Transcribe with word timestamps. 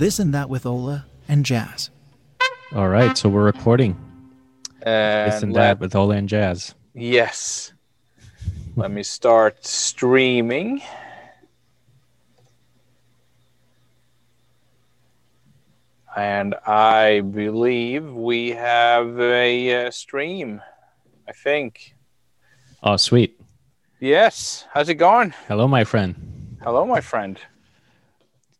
This 0.00 0.18
and 0.18 0.32
That 0.32 0.48
with 0.48 0.64
Ola 0.64 1.04
and 1.28 1.44
Jazz. 1.44 1.90
All 2.74 2.88
right, 2.88 3.18
so 3.18 3.28
we're 3.28 3.44
recording 3.44 3.98
And 4.80 5.30
this 5.30 5.42
and 5.42 5.52
let- 5.52 5.60
that 5.60 5.78
with 5.78 5.94
Ola 5.94 6.16
and 6.16 6.26
Jazz. 6.26 6.74
Yes. 6.94 7.74
Let 8.76 8.90
me 8.92 9.02
start 9.02 9.62
streaming. 9.66 10.80
And 16.16 16.54
I 16.66 17.20
believe 17.20 18.10
we 18.10 18.52
have 18.52 19.20
a 19.20 19.84
uh, 19.84 19.90
stream. 19.90 20.62
I 21.28 21.32
think. 21.32 21.94
Oh, 22.82 22.96
sweet. 22.96 23.38
Yes. 24.00 24.64
How's 24.72 24.88
it 24.88 24.94
going? 24.94 25.34
Hello, 25.46 25.68
my 25.68 25.84
friend. 25.84 26.56
Hello, 26.62 26.86
my 26.86 27.02
friend. 27.02 27.38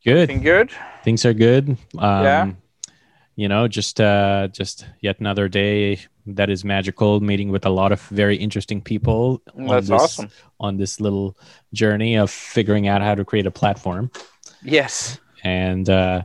Good. 0.04 0.12
Everything 0.30 0.42
good? 0.42 0.70
Things 1.04 1.24
are 1.24 1.34
good. 1.34 1.68
Um, 1.98 2.24
Yeah. 2.24 2.50
You 3.36 3.48
know, 3.48 3.68
just 3.68 4.00
uh, 4.00 4.48
just 4.52 4.84
yet 5.00 5.18
another 5.20 5.48
day 5.48 6.00
that 6.26 6.50
is 6.50 6.62
magical. 6.62 7.20
Meeting 7.20 7.48
with 7.50 7.64
a 7.64 7.70
lot 7.70 7.90
of 7.90 8.02
very 8.08 8.36
interesting 8.36 8.82
people. 8.82 9.40
on 9.56 9.66
That's 9.66 9.88
this, 9.88 10.02
awesome. 10.02 10.30
On 10.58 10.76
this 10.76 11.00
little 11.00 11.38
journey 11.72 12.16
of 12.16 12.30
figuring 12.30 12.86
out 12.86 13.00
how 13.00 13.14
to 13.14 13.24
create 13.24 13.46
a 13.46 13.50
platform. 13.50 14.10
Yes. 14.62 15.18
and 15.42 15.88
uh, 15.88 16.22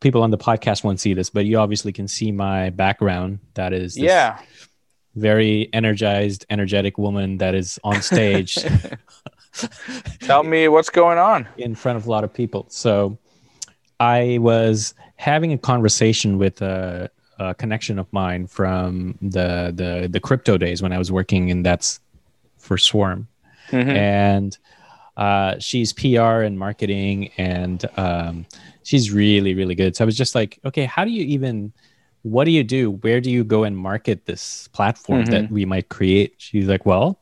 people 0.00 0.22
on 0.22 0.30
the 0.30 0.38
podcast 0.38 0.84
won't 0.84 1.00
see 1.00 1.12
this, 1.12 1.28
but 1.28 1.44
you 1.44 1.58
obviously 1.58 1.92
can 1.92 2.08
see 2.08 2.32
my 2.32 2.70
background. 2.70 3.40
That 3.54 3.74
is 3.74 3.94
this 3.94 4.04
Yeah. 4.04 4.38
very 5.16 5.68
energized, 5.74 6.46
energetic 6.48 6.96
woman 6.96 7.38
that 7.38 7.54
is 7.54 7.78
on 7.84 8.00
stage 8.00 8.56
Tell 10.28 10.42
me 10.44 10.68
what's 10.68 10.90
going 10.90 11.18
on. 11.18 11.48
in 11.56 11.74
front 11.74 11.96
of 11.96 12.06
a 12.06 12.10
lot 12.10 12.22
of 12.24 12.32
people. 12.32 12.66
So 12.68 13.18
I 13.98 14.38
was 14.40 14.94
having 15.16 15.52
a 15.52 15.58
conversation 15.58 16.38
with 16.38 16.60
a, 16.62 17.10
a 17.38 17.54
connection 17.54 17.98
of 17.98 18.06
mine 18.12 18.46
from 18.46 19.16
the, 19.22 19.72
the 19.74 20.06
the 20.10 20.20
crypto 20.20 20.58
days 20.58 20.82
when 20.82 20.92
I 20.92 20.98
was 20.98 21.10
working 21.10 21.48
in 21.48 21.62
that's 21.62 22.00
for 22.58 22.76
Swarm, 22.78 23.26
Mhm. 23.70 23.88
and 23.96 24.58
uh, 25.16 25.58
she's 25.58 25.92
PR 25.92 26.42
and 26.46 26.58
marketing, 26.58 27.30
and 27.38 27.84
um, 27.96 28.44
she's 28.84 29.10
really 29.10 29.54
really 29.54 29.74
good. 29.74 29.96
So 29.96 30.04
I 30.04 30.06
was 30.06 30.16
just 30.16 30.34
like, 30.34 30.58
okay, 30.64 30.84
how 30.84 31.04
do 31.04 31.10
you 31.10 31.24
even 31.24 31.72
what 32.22 32.44
do 32.44 32.50
you 32.50 32.62
do? 32.64 32.90
Where 32.90 33.20
do 33.20 33.30
you 33.30 33.44
go 33.44 33.64
and 33.64 33.76
market 33.76 34.26
this 34.26 34.68
platform 34.68 35.24
that 35.26 35.50
we 35.50 35.64
might 35.64 35.88
create? 35.88 36.34
She's 36.38 36.68
like, 36.68 36.84
well, 36.84 37.18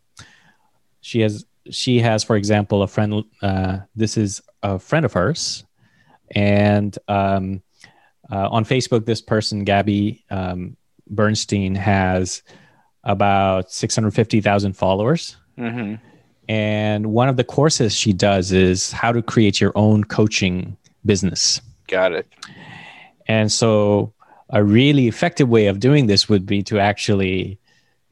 she 1.01 1.21
has 1.21 1.46
she 1.71 2.01
has, 2.01 2.25
for 2.25 2.37
example, 2.37 2.83
a 2.83 2.89
friend. 2.89 3.25
Uh, 3.43 3.79
this 3.95 4.17
is 4.17 4.41
a 4.63 4.79
friend 4.79 5.05
of 5.05 5.13
hers, 5.13 5.65
and 6.35 6.99
um, 7.09 7.63
uh, 8.31 8.49
on 8.49 8.65
Facebook, 8.65 9.07
this 9.07 9.21
person, 9.21 9.65
Gabby 9.65 10.25
um, 10.31 10.77
Bernstein, 11.09 11.75
has 11.75 12.43
about 13.05 13.71
six 13.71 13.95
hundred 13.95 14.13
fifty 14.13 14.41
thousand 14.41 14.75
followers. 14.75 15.37
Mhm. 15.59 16.01
And 16.49 17.07
one 17.07 17.29
of 17.29 17.37
the 17.37 17.45
courses 17.45 17.95
she 17.95 18.13
does 18.13 18.53
is 18.53 18.93
how 18.93 19.11
to 19.13 19.21
create 19.21 19.61
your 19.61 19.73
own 19.75 20.05
coaching 20.05 20.77
business. 21.05 21.61
Got 21.89 22.13
it. 22.13 22.27
And 23.27 23.51
so 23.51 24.13
a 24.51 24.63
really 24.63 25.09
effective 25.09 25.49
way 25.49 25.67
of 25.67 25.81
doing 25.81 26.07
this 26.07 26.29
would 26.29 26.47
be 26.47 26.63
to 26.65 26.79
actually 26.79 27.59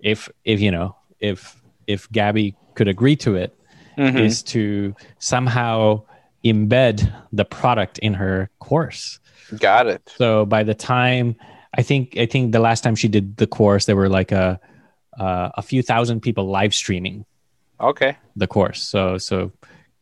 if 0.00 0.28
if 0.44 0.60
you 0.60 0.70
know, 0.70 0.96
if 1.20 1.60
if 1.86 2.10
Gabby 2.10 2.54
could 2.74 2.88
agree 2.88 3.16
to 3.16 3.34
it, 3.36 3.56
is 3.96 4.42
Mhm. 4.42 4.46
to 4.46 4.94
somehow 5.18 6.02
embed 6.44 7.10
the 7.32 7.44
product 7.44 7.98
in 7.98 8.14
her 8.14 8.50
course. 8.58 9.18
Got 9.58 9.86
it. 9.86 10.02
So 10.16 10.44
by 10.46 10.62
the 10.62 10.74
time 10.74 11.36
I 11.76 11.82
think 11.82 12.16
I 12.18 12.26
think 12.26 12.52
the 12.52 12.60
last 12.60 12.82
time 12.84 12.94
she 12.96 13.08
did 13.08 13.36
the 13.36 13.46
course 13.46 13.86
there 13.86 13.96
were 13.96 14.08
like 14.08 14.30
a 14.32 14.60
uh, 15.18 15.50
a 15.56 15.62
few 15.62 15.82
thousand 15.82 16.20
people 16.20 16.46
live 16.50 16.74
streaming 16.74 17.24
Okay. 17.80 18.16
the 18.36 18.46
course. 18.46 18.80
So 18.82 19.18
so 19.18 19.52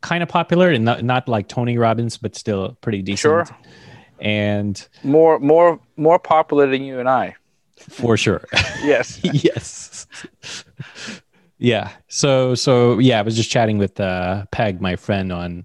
kind 0.00 0.22
of 0.22 0.28
popular 0.28 0.70
and 0.70 0.84
not 0.84 1.02
not 1.04 1.28
like 1.28 1.48
Tony 1.48 1.78
Robbins 1.78 2.16
but 2.18 2.34
still 2.36 2.76
pretty 2.80 3.02
decent. 3.02 3.20
Sure. 3.20 3.44
And 4.20 4.88
More 5.02 5.38
more 5.38 5.80
more 5.96 6.18
popular 6.18 6.66
than 6.66 6.82
you 6.82 6.98
and 7.00 7.08
I. 7.08 7.34
for 7.76 8.16
sure. 8.16 8.42
Yes. 8.84 9.20
yes. 9.22 10.06
Yeah. 11.62 11.90
So 12.08 12.54
so 12.54 12.98
yeah, 12.98 13.20
I 13.20 13.22
was 13.22 13.36
just 13.36 13.50
chatting 13.50 13.78
with 13.78 14.00
uh 14.00 14.46
Peg, 14.50 14.80
my 14.80 14.96
friend, 14.96 15.32
on 15.32 15.64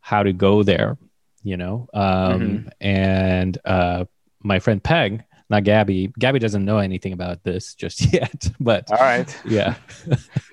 how 0.00 0.22
to 0.22 0.32
go 0.32 0.62
there, 0.62 0.96
you 1.42 1.56
know. 1.56 1.88
Um 1.92 2.70
and 2.80 3.58
uh 3.64 4.06
my 4.42 4.58
friend 4.58 4.82
Peg, 4.82 5.24
not 5.50 5.64
Gabby. 5.64 6.10
Gabby 6.18 6.38
doesn't 6.38 6.64
know 6.64 6.78
anything 6.78 7.12
about 7.12 7.44
this 7.44 7.74
just 7.74 8.12
yet, 8.12 8.48
but 8.58 8.90
All 8.90 8.96
right. 8.96 9.40
yeah. 9.44 9.74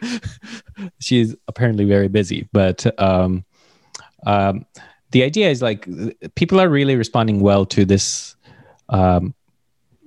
She's 1.00 1.34
apparently 1.48 1.86
very 1.86 2.10
busy, 2.10 2.50
but 2.52 2.86
um 3.00 3.46
um 4.28 4.66
the 5.12 5.24
idea 5.24 5.50
is 5.50 5.62
like 5.62 5.88
people 6.36 6.60
are 6.60 6.68
really 6.68 6.98
responding 6.98 7.40
well 7.40 7.66
to 7.68 7.86
this 7.86 8.36
um 8.90 9.34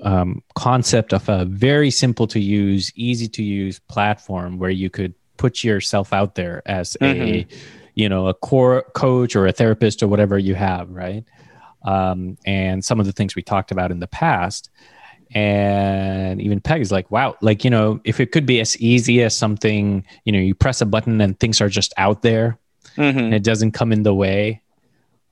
um, 0.02 0.42
concept 0.54 1.12
of 1.12 1.28
a 1.28 1.44
very 1.46 1.90
simple 1.90 2.26
to 2.28 2.40
use, 2.40 2.92
easy 2.94 3.28
to 3.28 3.42
use 3.42 3.78
platform 3.78 4.58
where 4.58 4.70
you 4.70 4.90
could 4.90 5.14
put 5.36 5.64
yourself 5.64 6.12
out 6.12 6.34
there 6.34 6.62
as 6.66 6.96
a, 7.02 7.46
you 7.94 8.08
know, 8.08 8.26
a 8.26 8.34
core 8.34 8.82
coach 8.94 9.34
or 9.36 9.46
a 9.46 9.52
therapist 9.52 10.02
or 10.02 10.08
whatever 10.08 10.38
you 10.38 10.54
have, 10.54 10.90
right? 10.90 11.24
Um, 11.82 12.36
and 12.44 12.84
some 12.84 13.00
of 13.00 13.06
the 13.06 13.12
things 13.12 13.34
we 13.36 13.42
talked 13.42 13.70
about 13.70 13.90
in 13.90 14.00
the 14.00 14.06
past. 14.06 14.70
And 15.32 16.40
even 16.40 16.60
Peg 16.60 16.80
is 16.80 16.92
like, 16.92 17.10
wow, 17.10 17.36
like, 17.40 17.64
you 17.64 17.70
know, 17.70 18.00
if 18.04 18.20
it 18.20 18.32
could 18.32 18.46
be 18.46 18.60
as 18.60 18.76
easy 18.80 19.22
as 19.22 19.34
something, 19.36 20.04
you 20.24 20.32
know, 20.32 20.38
you 20.38 20.54
press 20.54 20.80
a 20.80 20.86
button 20.86 21.20
and 21.20 21.38
things 21.38 21.60
are 21.60 21.68
just 21.68 21.92
out 21.96 22.22
there 22.22 22.58
Mhm. 22.96 23.18
and 23.18 23.34
it 23.34 23.42
doesn't 23.42 23.72
come 23.72 23.92
in 23.92 24.02
the 24.02 24.14
way. 24.14 24.62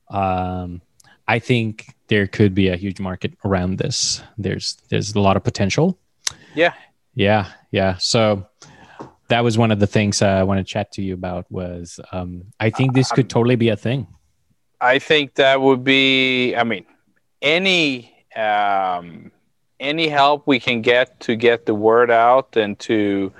Um, 0.09 0.81
I 1.27 1.39
think 1.39 1.94
there 2.07 2.27
could 2.27 2.53
be 2.53 2.69
a 2.69 2.75
huge 2.75 2.99
market 2.99 3.33
around 3.43 3.77
this. 3.77 4.21
There's 4.37 4.77
there's 4.89 5.15
a 5.15 5.19
lot 5.19 5.37
of 5.37 5.43
potential. 5.43 5.97
Yeah. 6.53 6.73
Yeah, 7.15 7.51
yeah. 7.71 7.95
So 7.97 8.47
that 9.29 9.43
was 9.43 9.57
one 9.57 9.71
of 9.71 9.79
the 9.79 9.87
things 9.87 10.21
uh, 10.21 10.27
I 10.27 10.43
want 10.43 10.59
to 10.59 10.63
chat 10.63 10.91
to 10.93 11.01
you 11.01 11.13
about. 11.13 11.49
Was 11.51 11.99
um, 12.11 12.43
I 12.59 12.69
think 12.69 12.93
this 12.93 13.11
could 13.11 13.29
totally 13.29 13.55
be 13.55 13.69
a 13.69 13.77
thing. 13.77 14.07
I 14.81 14.99
think 14.99 15.35
that 15.35 15.61
would 15.61 15.83
be. 15.83 16.55
I 16.55 16.63
mean, 16.63 16.85
any 17.41 18.25
um, 18.35 19.31
any 19.79 20.07
help 20.07 20.45
we 20.45 20.59
can 20.59 20.81
get 20.81 21.19
to 21.21 21.35
get 21.35 21.65
the 21.65 21.73
word 21.73 22.11
out 22.11 22.57
and 22.57 22.77
to 22.79 23.31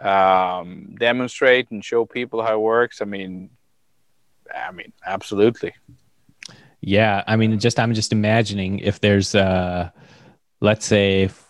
um, 0.00 0.94
demonstrate 0.98 1.70
and 1.70 1.84
show 1.84 2.04
people 2.04 2.42
how 2.42 2.54
it 2.54 2.60
works. 2.60 3.02
I 3.02 3.04
mean, 3.04 3.50
I 4.54 4.72
mean, 4.72 4.92
absolutely. 5.06 5.74
Yeah, 6.80 7.24
I 7.26 7.36
mean, 7.36 7.58
just 7.58 7.78
I'm 7.78 7.94
just 7.94 8.12
imagining 8.12 8.78
if 8.78 9.00
there's 9.00 9.34
uh, 9.34 9.90
let's 10.60 10.86
say 10.86 11.24
f- 11.24 11.44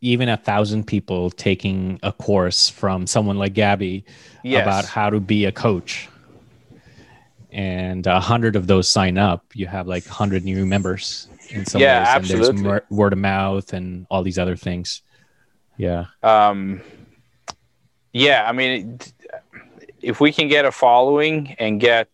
even 0.00 0.28
a 0.28 0.36
thousand 0.36 0.86
people 0.86 1.30
taking 1.30 1.98
a 2.02 2.12
course 2.12 2.68
from 2.68 3.06
someone 3.06 3.38
like 3.38 3.54
Gabby 3.54 4.04
Yes. 4.44 4.62
about 4.62 4.84
how 4.84 5.10
to 5.10 5.20
be 5.20 5.46
a 5.46 5.52
coach 5.52 6.08
and 7.50 8.06
a 8.06 8.20
hundred 8.20 8.56
of 8.56 8.66
those 8.66 8.86
sign 8.88 9.16
up 9.16 9.44
you 9.54 9.66
have 9.66 9.86
like 9.86 10.04
100 10.06 10.44
new 10.44 10.66
members 10.66 11.28
in 11.50 11.64
some 11.64 11.80
Yeah, 11.80 12.00
ways 12.00 12.08
and 12.08 12.16
absolutely. 12.16 12.62
there's 12.62 12.82
word 12.90 13.12
of 13.12 13.18
mouth 13.18 13.72
and 13.72 14.06
all 14.10 14.22
these 14.22 14.38
other 14.38 14.56
things 14.56 15.02
yeah 15.78 16.06
um, 16.22 16.82
yeah. 18.12 18.44
I 18.46 18.52
mean, 18.52 18.98
if 20.00 20.20
we 20.20 20.32
can 20.32 20.48
get 20.48 20.64
a 20.64 20.70
following 20.72 21.56
and 21.58 21.80
get 21.80 22.08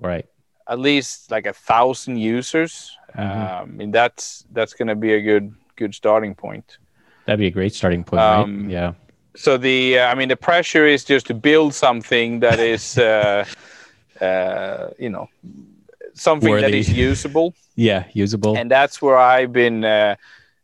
right 0.00 0.26
at 0.70 0.78
least 0.78 1.30
like 1.30 1.46
a 1.50 1.52
thousand 1.52 2.16
users, 2.18 2.96
Mhm. 3.16 3.20
um, 3.22 3.68
I 3.74 3.76
mean, 3.78 3.90
that's 3.90 4.44
that's 4.54 4.72
going 4.78 4.88
to 4.88 4.94
be 5.06 5.12
a 5.14 5.20
good 5.20 5.46
good 5.76 5.94
starting 5.94 6.34
point. 6.34 6.78
that'd 7.26 7.38
be 7.40 7.46
a 7.46 7.50
great 7.60 7.74
starting 7.74 8.04
point 8.04 8.20
Um, 8.22 8.62
right 8.64 8.70
yeah. 8.72 8.92
so 9.36 9.56
the 9.58 9.98
uh, 10.00 10.12
i 10.12 10.14
mean 10.18 10.28
the 10.28 10.36
pressure 10.36 10.86
is 10.94 11.04
just 11.04 11.26
to 11.26 11.34
build 11.34 11.74
something 11.74 12.40
that 12.40 12.58
is 12.74 12.98
uh, 12.98 13.44
uh, 14.20 14.88
you 14.98 15.10
know 15.10 15.28
something 16.14 16.52
that 16.54 16.62
Worthy. 16.72 16.78
is 16.80 16.88
usable. 17.10 17.54
Yeah 17.76 18.04
usable. 18.12 18.56
And 18.58 18.70
that's 18.70 19.00
where 19.02 19.18
i've 19.18 19.52
been 19.52 19.84
uh, 19.84 20.14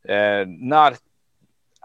uh, 0.08 0.44
not 0.49 0.99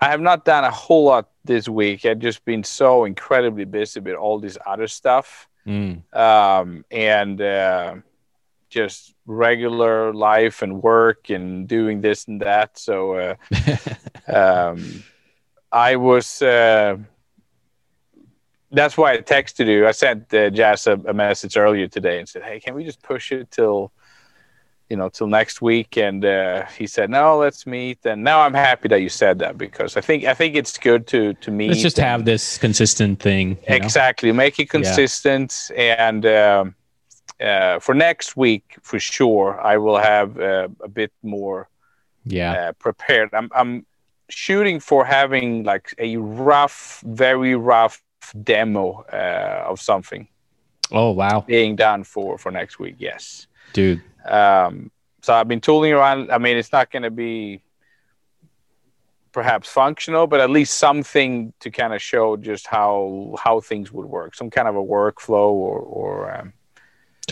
i 0.02 0.06
have 0.14 0.22
not 0.22 0.46
done 0.46 0.64
a 0.64 0.72
whole 0.72 1.06
lot 1.12 1.26
this 1.46 1.68
week. 1.68 2.06
I've 2.06 2.20
just 2.20 2.44
been 2.46 2.64
so 2.64 3.06
incredibly 3.06 3.66
busy 3.66 4.00
with 4.00 4.16
all 4.16 4.40
this 4.40 4.58
other 4.66 4.88
stuff. 4.88 5.48
Mm, 5.66 6.02
um, 6.14 6.86
and 6.92 7.40
uh, 7.42 7.96
just 8.72 9.14
regular 9.28 10.14
life 10.14 10.64
and 10.64 10.82
work 10.82 11.30
and 11.30 11.68
doing 11.68 12.02
this 12.02 12.28
and 12.28 12.42
that 12.42 12.78
so 12.80 13.14
uh, 13.14 13.36
um, 14.28 15.04
I 15.72 15.96
was. 15.96 16.42
Uh, 16.42 16.98
that's 18.74 18.98
why 18.98 19.14
I 19.14 19.18
texted 19.18 19.68
you. 19.68 19.86
I 19.86 19.92
sent 19.92 20.34
uh, 20.34 20.50
Jazz 20.50 20.88
a, 20.88 20.94
a 20.94 21.14
message 21.14 21.58
earlier 21.58 21.88
today 21.88 22.20
and 22.20 22.28
said, 22.28 22.44
"Hey, 22.44 22.60
can 22.60 22.74
we 22.74 22.84
just 22.84 23.02
push 23.02 23.32
it 23.32 23.52
till, 23.52 23.92
you 24.92 24.98
know 24.98 25.08
till 25.08 25.28
next 25.28 25.62
week 25.62 25.98
and 25.98 26.26
uh, 26.26 26.66
he 26.78 26.86
said 26.86 27.10
no 27.10 27.38
let's 27.38 27.66
meet 27.66 28.06
and 28.06 28.22
now 28.22 28.42
i'm 28.42 28.54
happy 28.54 28.90
that 28.90 29.02
you 29.02 29.08
said 29.08 29.40
that 29.40 29.58
because 29.58 29.96
i 29.96 30.02
think 30.02 30.26
i 30.26 30.34
think 30.34 30.54
it's 30.54 30.78
good 30.78 31.08
to 31.08 31.34
to 31.36 31.50
meet 31.50 31.70
Let's 31.70 31.82
just 31.82 31.96
have 31.96 32.26
this 32.26 32.58
consistent 32.58 33.22
thing. 33.22 33.52
you 33.52 33.56
know? 33.70 33.76
exactly 33.78 34.34
make 34.34 34.60
it 34.60 34.70
consistent 34.70 35.72
and 35.78 36.26
um, 36.26 36.76
for 37.80 37.94
next 37.96 38.38
week 38.38 38.64
for 38.84 39.00
sure 39.00 39.60
i 39.62 39.76
will 39.78 39.98
have 39.98 40.38
uh, 40.40 40.68
a 40.84 40.88
bit 40.88 41.12
more 41.24 41.68
Yeah. 42.26 42.52
uh, 42.54 42.72
prepared 42.86 43.30
I'm, 43.34 43.50
I'm 43.60 43.86
shooting 44.30 44.80
for 44.80 45.06
having 45.06 45.64
like 45.64 45.88
a 45.98 46.18
rough 46.18 47.02
very 47.06 47.56
rough 47.56 47.96
demo 48.44 49.04
uh, 49.12 49.72
of 49.72 49.80
something 49.82 50.28
Oh 50.94 51.12
wow, 51.12 51.40
being 51.48 51.76
done 51.78 52.04
for 52.04 52.38
for 52.38 52.52
next 52.52 52.80
week 52.80 52.96
yes 53.00 53.48
dude. 53.74 54.02
um, 54.26 54.92
so 55.24 55.34
I've 55.34 55.48
been 55.48 55.62
tooling 55.62 55.94
around. 55.94 56.32
I 56.32 56.38
mean, 56.38 56.58
it's 56.58 56.72
not 56.72 56.90
going 56.92 57.04
to 57.04 57.12
be 57.12 57.62
perhaps 59.32 59.70
functional, 59.70 60.28
but 60.28 60.40
at 60.42 60.50
least 60.50 60.74
something 60.78 61.54
to 61.60 61.70
kind 61.72 61.94
of 61.94 62.02
show 62.02 62.36
just 62.38 62.68
how 62.68 63.36
how 63.44 63.62
things 63.62 63.92
would 63.92 64.06
work. 64.08 64.36
Some 64.36 64.50
kind 64.50 64.68
of 64.68 64.76
a 64.76 64.84
workflow 64.84 65.52
or 65.52 65.80
or 65.80 66.14
um, 66.38 66.54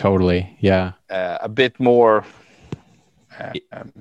Totally. 0.00 0.56
Yeah. 0.60 0.92
uh, 1.10 1.38
a 1.42 1.48
bit 1.48 1.78
more 1.78 2.24
uh, 3.38 3.52
um, 3.72 3.92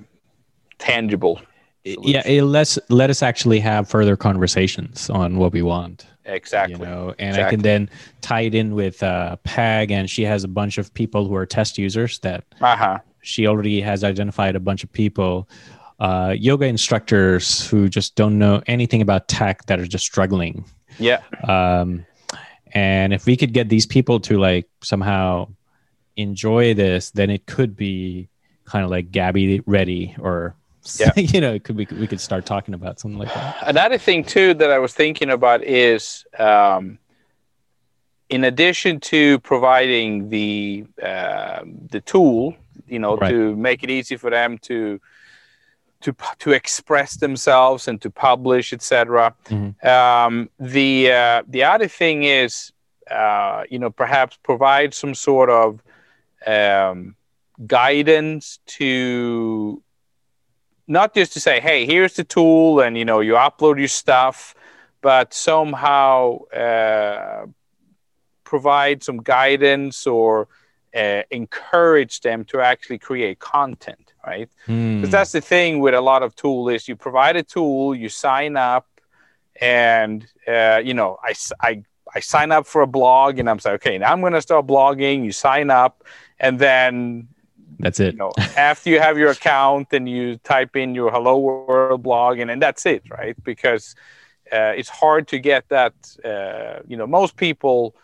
tangible. 0.77 1.41
Yeah. 1.83 2.25
It 2.25 2.43
let's 2.43 2.79
let 2.89 3.09
us 3.09 3.21
actually 3.21 3.59
have 3.59 3.89
further 3.89 4.15
conversations 4.15 5.09
on 5.09 5.37
what 5.37 5.51
we 5.51 5.61
want. 5.61 6.05
Exactly. 6.25 6.79
You 6.79 6.85
know, 6.85 7.13
and 7.19 7.35
I 7.37 7.49
can 7.49 7.61
then 7.61 7.89
tie 8.21 8.41
it 8.41 8.53
in 8.55 8.75
with 8.75 9.01
uh, 9.03 9.35
Peg, 9.43 9.91
and 9.91 10.09
she 10.09 10.23
has 10.23 10.43
a 10.43 10.47
bunch 10.47 10.77
of 10.77 10.93
people 10.93 11.27
who 11.27 11.35
are 11.35 11.45
test 11.45 11.77
users 11.77 12.19
that 12.19 12.43
Uh 12.61 12.75
huh. 12.75 12.99
she 13.21 13.47
already 13.47 13.81
has 13.81 14.03
identified 14.03 14.55
a 14.55 14.59
bunch 14.59 14.83
of 14.83 14.91
people, 14.91 15.49
uh, 15.99 16.35
yoga 16.37 16.65
instructors 16.65 17.67
who 17.67 17.89
just 17.89 18.15
don't 18.15 18.37
know 18.37 18.61
anything 18.67 19.01
about 19.01 19.27
tech 19.27 19.65
that 19.65 19.79
are 19.79 19.87
just 19.87 20.05
struggling. 20.05 20.63
Yeah. 20.99 21.21
Um, 21.47 22.05
and 22.73 23.13
if 23.13 23.25
we 23.25 23.35
could 23.35 23.53
get 23.53 23.67
these 23.69 23.87
people 23.87 24.19
to 24.19 24.37
like 24.37 24.67
somehow 24.83 25.47
enjoy 26.19 26.73
this, 26.73 27.11
then 27.11 27.29
it 27.29 27.45
could 27.45 27.75
be 27.75 28.27
kind 28.65 28.83
of 28.85 28.91
like 28.91 29.11
Gabby 29.11 29.61
ready 29.65 30.15
or 30.19 30.55
Yeah. 30.99 31.11
you 31.15 31.41
know, 31.41 31.53
it 31.53 31.63
could 31.63 31.77
be 31.77 31.87
we 31.99 32.07
could 32.07 32.21
start 32.21 32.45
talking 32.45 32.73
about 32.73 32.99
something 32.99 33.19
like 33.19 33.33
that. 33.33 33.57
Another 33.67 33.97
thing 33.97 34.23
too 34.23 34.53
that 34.55 34.71
I 34.71 34.79
was 34.79 34.93
thinking 34.93 35.29
about 35.29 35.63
is, 35.63 36.25
um, 36.37 36.99
in 38.29 38.43
addition 38.43 38.99
to 38.99 39.39
providing 39.39 40.29
the 40.29 40.85
uh, 41.01 41.61
the 41.89 42.01
tool, 42.01 42.55
you 42.87 42.99
know, 42.99 43.17
Right. 43.17 43.31
to 43.31 43.55
make 43.55 43.83
it 43.83 43.89
easy 43.89 44.17
for 44.17 44.29
them 44.29 44.57
to 44.69 44.99
to 46.01 46.15
to 46.39 46.51
express 46.51 47.17
themselves 47.17 47.87
and 47.87 47.99
to 48.01 48.09
publish, 48.09 48.71
etc. 48.71 49.33
Mhm. 49.49 49.83
Um, 49.83 50.49
the 50.59 51.11
uh, 51.11 51.43
the 51.47 51.63
other 51.63 51.87
thing 51.89 52.23
is, 52.23 52.71
uh, 53.11 53.63
you 53.69 53.79
know, 53.79 53.89
perhaps 53.89 54.37
provide 54.43 54.93
some 54.93 55.13
sort 55.15 55.49
of 55.49 55.81
um, 56.45 57.15
guidance 57.65 58.59
to 58.65 59.81
not 60.87 61.13
just 61.13 61.33
to 61.33 61.39
say, 61.39 61.59
"Hey, 61.59 61.85
here's 61.85 62.15
the 62.15 62.23
tool," 62.23 62.79
and 62.79 62.97
you 62.97 63.05
know, 63.05 63.19
you 63.19 63.33
upload 63.33 63.77
your 63.77 63.87
stuff, 63.87 64.55
but 65.01 65.33
somehow 65.33 66.45
uh, 66.45 67.45
provide 68.43 69.03
some 69.03 69.21
guidance 69.21 70.07
or 70.07 70.47
uh, 70.95 71.21
encourage 71.29 72.21
them 72.21 72.45
to 72.45 72.59
actually 72.59 72.97
create 72.97 73.39
content, 73.39 74.13
right? 74.25 74.49
Hmm. 74.65 74.95
Because 74.95 75.11
that's 75.11 75.31
the 75.31 75.41
thing 75.41 75.79
with 75.79 75.93
a 75.93 76.01
lot 76.01 76.23
of 76.23 76.35
tool 76.35 76.69
is 76.69 76.87
you 76.87 76.95
provide 76.95 77.35
a 77.35 77.43
tool, 77.43 77.93
you 77.93 78.09
sign 78.09 78.57
up, 78.57 78.87
and 79.61 80.25
uh, 80.47 80.81
you 80.83 80.93
know, 80.93 81.19
I, 81.23 81.33
I 81.61 81.83
I 82.15 82.19
sign 82.19 82.51
up 82.51 82.65
for 82.65 82.81
a 82.81 82.87
blog, 82.87 83.39
and 83.39 83.49
I'm 83.49 83.57
like, 83.57 83.75
okay, 83.75 83.97
now 83.97 84.11
I'm 84.11 84.21
going 84.21 84.33
to 84.33 84.41
start 84.41 84.65
blogging. 84.67 85.23
You 85.23 85.31
sign 85.31 85.69
up, 85.69 86.03
and 86.39 86.59
then 86.59 87.27
That's 87.79 87.99
it. 87.99 88.13
you 88.13 88.19
know 88.19 88.31
after 88.57 88.89
you 88.89 88.99
have 88.99 89.17
your 89.17 89.31
account 89.31 89.93
and 89.93 90.07
you 90.09 90.37
type 90.37 90.75
in 90.75 90.95
your 90.95 91.11
hello 91.11 91.37
world 91.37 92.03
blog 92.03 92.39
and, 92.39 92.51
and 92.51 92.61
that's 92.61 92.85
it 92.85 93.03
right 93.09 93.41
because 93.43 93.95
uh, 94.51 94.73
it's 94.75 94.89
hard 94.89 95.27
to 95.27 95.39
get 95.39 95.67
that 95.69 95.93
uh, 96.25 96.81
you 96.87 96.97
know 96.97 97.07
most 97.07 97.35
people 97.35 97.95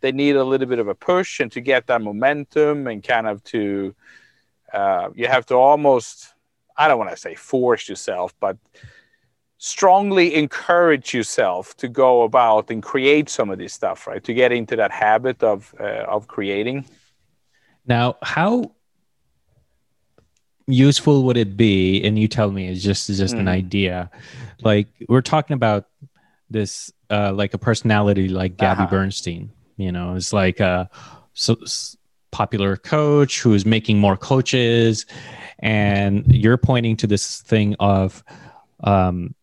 they 0.00 0.12
need 0.12 0.36
a 0.36 0.44
little 0.44 0.66
bit 0.66 0.78
of 0.78 0.88
a 0.88 0.94
push 0.94 1.40
and 1.40 1.50
to 1.52 1.60
get 1.60 1.86
that 1.86 2.02
momentum 2.02 2.86
and 2.86 3.02
kind 3.02 3.26
of 3.26 3.42
to 3.44 3.94
uh, 4.72 5.08
you 5.14 5.26
have 5.26 5.46
to 5.46 5.54
almost 5.54 6.34
i 6.76 6.88
don't 6.88 6.98
want 6.98 7.10
to 7.10 7.16
say 7.16 7.34
force 7.34 7.88
yourself 7.88 8.34
but 8.40 8.56
strongly 9.58 10.34
encourage 10.34 11.14
yourself 11.14 11.76
to 11.76 11.88
go 11.88 12.22
about 12.22 12.70
and 12.70 12.82
create 12.82 13.28
some 13.28 13.50
of 13.50 13.58
this 13.58 13.72
stuff 13.72 14.06
right 14.06 14.22
to 14.24 14.34
get 14.34 14.52
into 14.52 14.76
that 14.76 14.90
habit 14.90 15.42
of 15.42 15.74
uh, 15.80 16.04
of 16.08 16.26
creating 16.26 16.84
Now, 17.86 18.16
how 18.22 18.72
useful 20.66 21.24
would 21.24 21.36
it 21.36 21.56
be? 21.56 22.02
And 22.04 22.18
you 22.18 22.28
tell 22.28 22.50
me, 22.50 22.68
it's 22.68 22.82
just 22.82 23.08
it's 23.10 23.18
just 23.18 23.34
an 23.38 23.46
Mhm. 23.46 23.48
idea. 23.48 24.10
Like 24.62 24.88
we're 25.08 25.22
talking 25.22 25.54
about 25.54 25.86
this, 26.50 26.92
uh, 27.10 27.32
like 27.32 27.54
a 27.54 27.58
personality 27.58 28.28
like 28.28 28.56
Gabby 28.56 28.84
Uh-huh. 28.84 28.90
Bernstein. 28.90 29.50
You 29.76 29.92
know, 29.92 30.14
it's 30.14 30.32
like 30.32 30.60
a 30.60 30.88
so, 31.34 31.54
s- 31.62 31.96
popular 32.30 32.76
coach 32.76 33.40
who's 33.40 33.64
making 33.66 33.98
more 33.98 34.16
coaches, 34.16 35.06
and 35.58 36.24
you're 36.32 36.56
pointing 36.56 36.96
to 36.98 37.06
this 37.06 37.42
thing 37.42 37.76
of 37.80 38.22
um, 38.82 39.34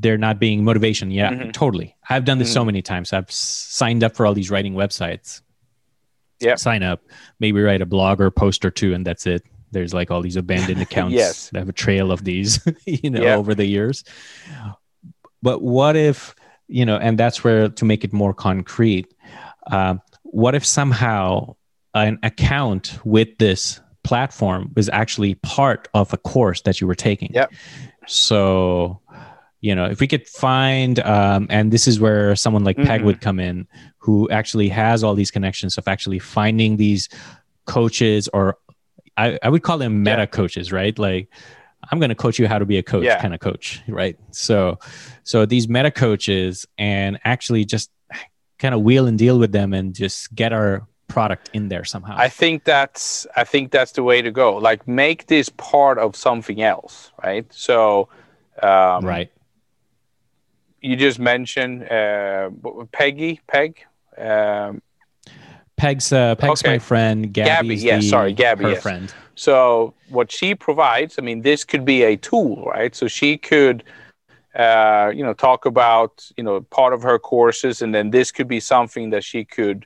there 0.00 0.16
not 0.16 0.38
being 0.38 0.64
motivation. 0.64 1.10
Yeah, 1.10 1.32
Mhm. 1.32 1.52
totally. 1.52 1.96
I've 2.08 2.24
done 2.24 2.38
this 2.38 2.52
so 2.52 2.62
Mhm. 2.62 2.66
many 2.66 2.82
times. 2.82 3.12
I've 3.12 3.30
signed 3.30 4.04
up 4.04 4.14
for 4.16 4.26
all 4.26 4.34
these 4.34 4.50
writing 4.50 4.74
websites 4.74 5.42
Yeah. 6.40 6.54
sign 6.54 6.82
up, 6.84 7.02
maybe 7.40 7.60
write 7.60 7.82
a 7.82 7.86
blog 7.86 8.20
or 8.20 8.30
post 8.30 8.64
or 8.64 8.70
two, 8.70 8.94
and 8.94 9.04
that's 9.04 9.26
it. 9.26 9.42
There's 9.72 9.92
like 9.92 10.10
all 10.10 10.22
these 10.22 10.36
abandoned 10.36 10.80
accounts 10.86 11.14
Yes. 11.14 11.50
that 11.50 11.58
have 11.58 11.68
a 11.68 11.72
trail 11.72 12.12
of 12.12 12.22
these, 12.24 12.60
you 12.86 13.10
know, 13.10 13.22
Yeah. 13.22 13.34
over 13.34 13.54
the 13.54 13.66
years. 13.66 14.04
But 15.42 15.62
what 15.62 15.96
if, 15.96 16.34
you 16.68 16.84
know, 16.86 16.96
and 16.96 17.18
that's 17.18 17.42
where 17.42 17.68
to 17.68 17.84
make 17.84 18.04
it 18.04 18.12
more 18.12 18.32
concrete, 18.34 19.12
um, 19.70 20.00
what 20.22 20.54
if 20.54 20.64
somehow 20.64 21.56
an 21.94 22.18
account 22.22 22.98
with 23.04 23.36
this 23.38 23.80
platform 24.04 24.70
was 24.76 24.88
actually 24.90 25.34
part 25.36 25.88
of 25.94 26.12
a 26.12 26.16
course 26.18 26.60
that 26.62 26.80
you 26.80 26.86
were 26.86 26.94
taking? 26.94 27.30
Yeah. 27.34 27.46
So, 28.06 29.00
you 29.60 29.74
know, 29.74 29.86
if 29.86 30.00
we 30.00 30.06
could 30.06 30.26
find, 30.28 31.00
um, 31.00 31.46
and 31.50 31.72
this 31.72 31.88
is 31.88 31.98
where 31.98 32.36
someone 32.36 32.62
like 32.64 32.76
Peg 32.76 33.00
Mhm. 33.00 33.04
would 33.04 33.20
come 33.20 33.40
in, 33.40 33.66
who 33.98 34.28
actually 34.30 34.68
has 34.68 35.02
all 35.02 35.14
these 35.14 35.30
connections 35.32 35.76
of 35.78 35.88
actually 35.88 36.18
finding 36.20 36.76
these 36.76 37.08
coaches, 37.64 38.28
or 38.32 38.56
I, 39.16 39.38
I 39.42 39.48
would 39.48 39.62
call 39.62 39.78
them 39.78 40.02
meta 40.04 40.18
Yeah. 40.18 40.26
coaches, 40.26 40.70
right? 40.70 40.96
Like, 40.96 41.28
I'm 41.90 41.98
going 41.98 42.08
to 42.10 42.14
coach 42.14 42.38
you 42.38 42.46
how 42.46 42.58
to 42.58 42.64
be 42.66 42.78
a 42.78 42.82
coach 42.82 43.04
Yeah. 43.04 43.20
kind 43.20 43.34
of 43.34 43.40
coach, 43.40 43.82
right? 43.88 44.16
So, 44.30 44.78
so 45.24 45.44
these 45.44 45.68
meta 45.68 45.90
coaches 45.90 46.66
and 46.78 47.18
actually 47.24 47.64
just 47.64 47.90
kind 48.58 48.74
of 48.74 48.82
wheel 48.82 49.06
and 49.06 49.18
deal 49.18 49.38
with 49.38 49.52
them 49.52 49.72
and 49.72 49.94
just 49.94 50.32
get 50.34 50.52
our 50.52 50.86
product 51.08 51.50
in 51.52 51.68
there 51.68 51.84
somehow. 51.84 52.14
I 52.16 52.28
think 52.28 52.64
that's 52.64 53.26
I 53.34 53.44
think 53.44 53.70
that's 53.70 53.92
the 53.92 54.02
way 54.02 54.20
to 54.22 54.30
go. 54.30 54.56
Like 54.56 54.86
make 54.86 55.26
this 55.26 55.48
part 55.48 55.98
of 55.98 56.14
something 56.14 56.60
else, 56.60 57.10
right? 57.24 57.46
So, 57.50 58.08
um, 58.62 59.04
right. 59.04 59.30
You 60.88 60.96
just 60.96 61.18
mentioned 61.18 61.86
uh, 61.90 62.48
Peggy, 62.92 63.40
Peg. 63.46 63.84
Um, 64.16 64.80
Peg's 65.76 66.10
uh, 66.14 66.34
Peg's 66.36 66.62
Okay. 66.62 66.72
my 66.76 66.78
friend. 66.78 67.30
Gabby, 67.30 67.48
Gabby's 67.50 67.84
yes, 67.84 68.02
the- 68.04 68.08
sorry, 68.08 68.32
Gabby, 68.32 68.64
her 68.64 68.70
yes. 68.70 68.82
friend. 68.82 69.12
so 69.34 69.92
what 70.08 70.32
she 70.32 70.54
provides, 70.54 71.16
I 71.18 71.22
mean, 71.22 71.42
this 71.42 71.62
could 71.62 71.84
be 71.84 72.04
a 72.04 72.16
tool, 72.16 72.64
right? 72.64 72.94
So 72.96 73.06
she 73.06 73.36
could, 73.36 73.84
uh, 74.54 75.12
you 75.14 75.22
know, 75.22 75.34
talk 75.34 75.66
about 75.66 76.12
you 76.38 76.42
know 76.46 76.62
part 76.78 76.92
of 76.94 77.02
her 77.02 77.18
courses, 77.18 77.82
and 77.82 77.94
then 77.94 78.10
this 78.10 78.32
could 78.32 78.48
be 78.48 78.60
something 78.60 79.10
that 79.10 79.24
she 79.24 79.44
could 79.44 79.84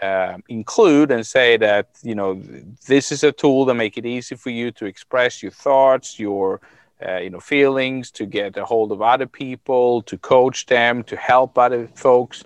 um, 0.00 0.44
include 0.48 1.10
and 1.10 1.26
say 1.26 1.56
that 1.56 1.86
you 2.04 2.14
know 2.14 2.40
this 2.86 3.10
is 3.10 3.24
a 3.24 3.32
tool 3.32 3.64
that 3.64 3.74
make 3.74 3.98
it 3.98 4.06
easy 4.06 4.36
for 4.36 4.50
you 4.50 4.70
to 4.78 4.84
express 4.86 5.42
your 5.42 5.52
thoughts, 5.66 6.20
your 6.20 6.60
uh, 7.04 7.18
you 7.18 7.30
know 7.30 7.40
feelings, 7.40 8.10
to 8.12 8.26
get 8.26 8.56
a 8.56 8.64
hold 8.64 8.92
of 8.92 9.02
other 9.02 9.26
people, 9.26 10.02
to 10.02 10.16
coach 10.18 10.66
them, 10.66 11.02
to 11.04 11.16
help 11.16 11.58
other 11.58 11.88
folks, 11.94 12.44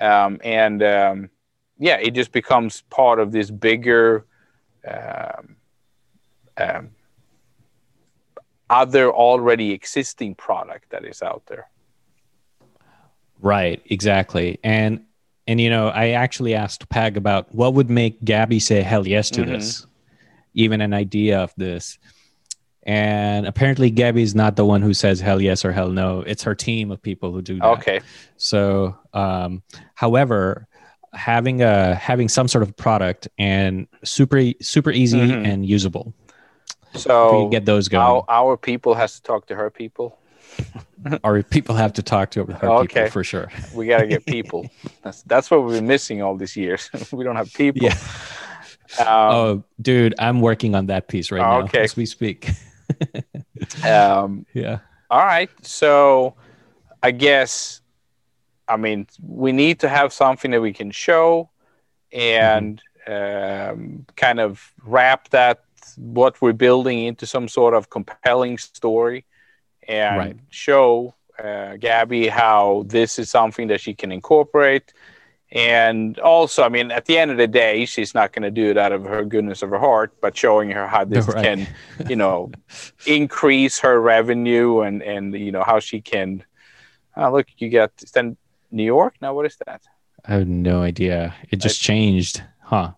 um, 0.00 0.40
and 0.44 0.82
um, 0.82 1.30
yeah, 1.78 1.96
it 1.96 2.12
just 2.12 2.32
becomes 2.32 2.82
part 2.90 3.18
of 3.18 3.32
this 3.32 3.50
bigger. 3.50 4.26
Um, 4.88 5.56
um, 6.56 6.90
other 8.70 9.10
already 9.12 9.72
existing 9.72 10.34
product 10.36 10.90
that 10.90 11.04
is 11.04 11.22
out 11.22 11.42
there. 11.46 11.68
Right, 13.40 13.82
exactly. 13.86 14.58
And 14.62 15.04
and 15.46 15.60
you 15.60 15.70
know, 15.70 15.88
I 15.88 16.10
actually 16.10 16.54
asked 16.54 16.88
Peg 16.88 17.16
about 17.16 17.52
what 17.54 17.74
would 17.74 17.90
make 17.90 18.24
Gabby 18.24 18.60
say 18.60 18.82
hell 18.82 19.06
yes 19.06 19.30
to 19.30 19.42
Mhm. 19.42 19.46
this. 19.46 19.86
even 20.54 20.80
an 20.80 20.92
idea 20.92 21.38
of 21.38 21.54
this. 21.56 21.96
And 22.84 23.46
apparently, 23.46 23.90
Gabby's 23.90 24.34
not 24.34 24.56
the 24.56 24.64
one 24.64 24.80
who 24.80 24.94
says 24.94 25.20
hell 25.20 25.40
yes 25.40 25.64
or 25.64 25.72
hell 25.72 25.90
no. 25.90 26.20
It's 26.22 26.42
her 26.44 26.54
team 26.54 26.90
of 26.90 27.02
people 27.02 27.30
who 27.32 27.42
do 27.42 27.58
that. 27.58 27.64
Okay. 27.78 28.00
So, 28.38 28.96
um, 29.12 29.62
however, 29.94 30.66
having 31.12 31.60
a 31.60 31.94
having 31.94 32.28
some 32.28 32.48
sort 32.48 32.62
of 32.62 32.74
product 32.76 33.28
and 33.38 33.86
super 34.04 34.40
super 34.62 34.90
easy 34.90 35.18
Mhm. 35.20 35.46
and 35.46 35.66
usable. 35.66 36.14
So 36.94 37.48
get 37.48 37.66
those 37.66 37.88
going, 37.88 38.02
our, 38.02 38.24
our 38.28 38.56
people 38.56 38.94
has 38.94 39.14
to 39.16 39.22
talk 39.22 39.46
to 39.48 39.54
her 39.56 39.70
people. 39.70 40.18
or 41.22 41.42
people 41.42 41.74
have 41.76 41.92
to 41.92 42.02
talk 42.02 42.30
to 42.32 42.44
her 42.46 42.68
Okay. 42.68 42.86
people 43.04 43.10
for 43.10 43.22
sure. 43.24 43.50
We 43.74 43.86
gotta 43.86 44.06
get 44.06 44.24
people. 44.26 44.68
that's 45.02 45.22
that's 45.22 45.50
what 45.50 45.64
we've 45.64 45.76
been 45.76 45.86
missing 45.86 46.22
all 46.22 46.34
these 46.36 46.56
years. 46.56 46.90
we 47.12 47.24
don't 47.24 47.36
have 47.36 47.52
people. 47.52 47.82
Yeah. 47.82 47.96
Um, 48.98 49.06
oh, 49.06 49.62
dude, 49.80 50.14
I'm 50.18 50.40
working 50.40 50.74
on 50.74 50.86
that 50.86 51.06
piece 51.08 51.30
right 51.30 51.40
now 51.42 51.60
Okay. 51.64 51.82
as 51.82 51.94
we 51.94 52.06
speak. 52.06 52.48
Um, 53.84 54.46
yeah. 54.54 54.78
all 55.10 55.24
right. 55.24 55.50
So 55.62 56.34
I 57.02 57.10
guess 57.10 57.80
I 58.68 58.76
mean 58.76 59.06
we 59.22 59.52
need 59.52 59.80
to 59.80 59.88
have 59.88 60.12
something 60.12 60.50
that 60.52 60.60
we 60.60 60.72
can 60.72 60.90
show 60.90 61.50
and 62.12 62.80
um, 63.06 64.06
kind 64.16 64.40
of 64.40 64.72
wrap 64.84 65.28
that 65.30 65.64
what 65.96 66.40
we're 66.40 66.52
building 66.52 67.00
into 67.04 67.26
some 67.26 67.48
sort 67.48 67.74
of 67.74 67.90
compelling 67.90 68.58
story 68.58 69.24
and 69.88 70.16
Right. 70.16 70.36
show 70.50 71.14
uh, 71.38 71.76
Gabby 71.76 72.28
how 72.28 72.84
this 72.86 73.18
is 73.18 73.30
something 73.30 73.68
that 73.68 73.80
she 73.80 73.94
can 73.94 74.12
incorporate. 74.12 74.92
And 75.52 76.18
also, 76.20 76.62
I 76.62 76.68
mean, 76.68 76.92
at 76.92 77.06
the 77.06 77.18
end 77.18 77.30
of 77.32 77.36
the 77.36 77.48
day, 77.48 77.84
she's 77.84 78.14
not 78.14 78.32
going 78.32 78.42
to 78.44 78.50
do 78.52 78.70
it 78.70 78.78
out 78.78 78.92
of 78.92 79.04
her 79.04 79.24
goodness 79.24 79.62
of 79.62 79.70
her 79.70 79.78
heart, 79.80 80.12
but 80.20 80.36
showing 80.36 80.70
her 80.70 80.86
how 80.86 81.04
this 81.04 81.26
Right. 81.34 81.44
can, 81.44 81.66
you 82.08 82.14
know, 82.16 82.52
increase 83.06 83.80
her 83.80 84.00
revenue 84.00 84.80
and 84.82 85.02
and 85.02 85.34
you 85.34 85.50
know 85.50 85.62
how 85.64 85.80
she 85.80 86.00
can. 86.00 86.44
Oh, 87.16 87.32
look, 87.32 87.48
you 87.58 87.68
got 87.70 87.90
then 88.14 88.36
New 88.70 88.84
York 88.84 89.14
now. 89.20 89.34
What 89.34 89.46
is 89.46 89.56
that? 89.66 89.82
I 90.24 90.34
have 90.34 90.46
no 90.46 90.82
idea. 90.82 91.34
It 91.50 91.56
just 91.56 91.80
changed, 91.80 92.42
huh? 92.60 92.92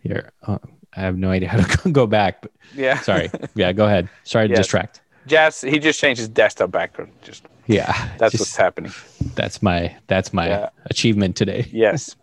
Here, 0.00 0.32
uh, 0.42 0.58
I 0.96 1.00
have 1.00 1.16
no 1.16 1.30
idea 1.30 1.48
how 1.48 1.60
to 1.60 1.92
go 2.00 2.06
back. 2.06 2.42
But 2.42 2.52
Yeah, 2.74 2.98
sorry. 3.00 3.30
yeah, 3.54 3.72
go 3.72 3.84
ahead. 3.86 4.08
Sorry 4.24 4.48
to 4.48 4.54
Yes. 4.54 4.60
distract. 4.66 5.02
Jazz. 5.28 5.60
He 5.60 5.78
just 5.78 6.00
changed 6.00 6.18
his 6.18 6.28
desktop 6.28 6.70
background. 6.70 7.12
Just 7.22 7.44
Yeah, 7.66 7.92
that's 8.18 8.32
just- 8.32 8.40
what's 8.42 8.56
happening. 8.56 8.92
that's 9.34 9.62
my 9.62 9.94
that's 10.06 10.32
my 10.32 10.48
Yeah. 10.48 10.68
achievement 10.86 11.36
today. 11.36 11.66
Yes. 11.72 12.16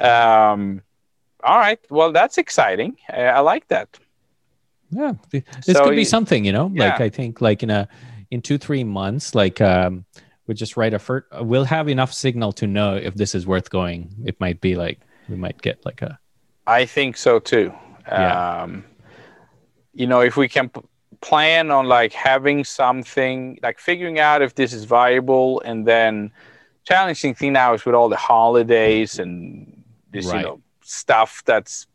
um. 0.00 0.82
All 1.42 1.58
right. 1.58 1.78
Well, 1.90 2.10
that's 2.12 2.38
exciting. 2.38 2.96
I, 3.10 3.24
I 3.24 3.40
like 3.40 3.68
that. 3.68 3.98
Yeah, 4.90 5.12
this 5.30 5.42
So 5.62 5.84
could 5.84 5.96
be 5.96 6.04
something, 6.04 6.44
you 6.46 6.52
know. 6.52 6.66
Like 6.74 7.00
I 7.00 7.08
think, 7.10 7.40
like 7.40 7.62
in 7.62 7.70
a 7.70 7.86
in 8.30 8.40
two 8.40 8.58
three 8.58 8.84
months, 8.84 9.34
like 9.34 9.60
um, 9.60 10.04
we 10.46 10.54
just 10.54 10.76
write 10.76 10.94
a 10.94 10.98
first. 10.98 11.26
We'll 11.40 11.64
have 11.66 11.88
enough 11.88 12.12
signal 12.12 12.52
to 12.52 12.66
know 12.66 12.96
if 12.96 13.14
this 13.14 13.34
is 13.34 13.46
worth 13.46 13.68
going. 13.70 14.14
It 14.24 14.38
might 14.40 14.60
be 14.60 14.74
like 14.76 15.00
we 15.28 15.36
might 15.36 15.60
get 15.62 15.84
like 15.84 16.00
a 16.02 16.18
I 16.66 16.86
think 16.86 17.16
so 17.18 17.38
too. 17.40 17.72
Yeah. 18.08 18.62
Um, 18.62 18.84
you 19.92 20.06
know, 20.06 20.20
if 20.20 20.36
we 20.36 20.48
can 20.48 20.68
p- 20.70 20.80
plan 21.28 21.70
on 21.70 21.86
like 21.98 22.12
having 22.12 22.64
something, 22.64 23.58
like 23.62 23.78
figuring 23.78 24.18
out 24.18 24.42
if 24.42 24.52
this 24.54 24.72
is 24.78 24.84
viable, 24.84 25.60
and 25.68 25.86
then 25.86 26.30
challenging 26.90 27.34
thing 27.34 27.52
now 27.54 27.72
is 27.74 27.84
with 27.86 27.94
all 27.94 28.10
the 28.10 28.22
holidays 28.34 29.18
and 29.18 29.34
this, 30.12 30.26
Right. 30.26 30.36
you 30.38 30.42
know, 30.46 30.60
stuff 30.82 31.42
that's 31.46 31.86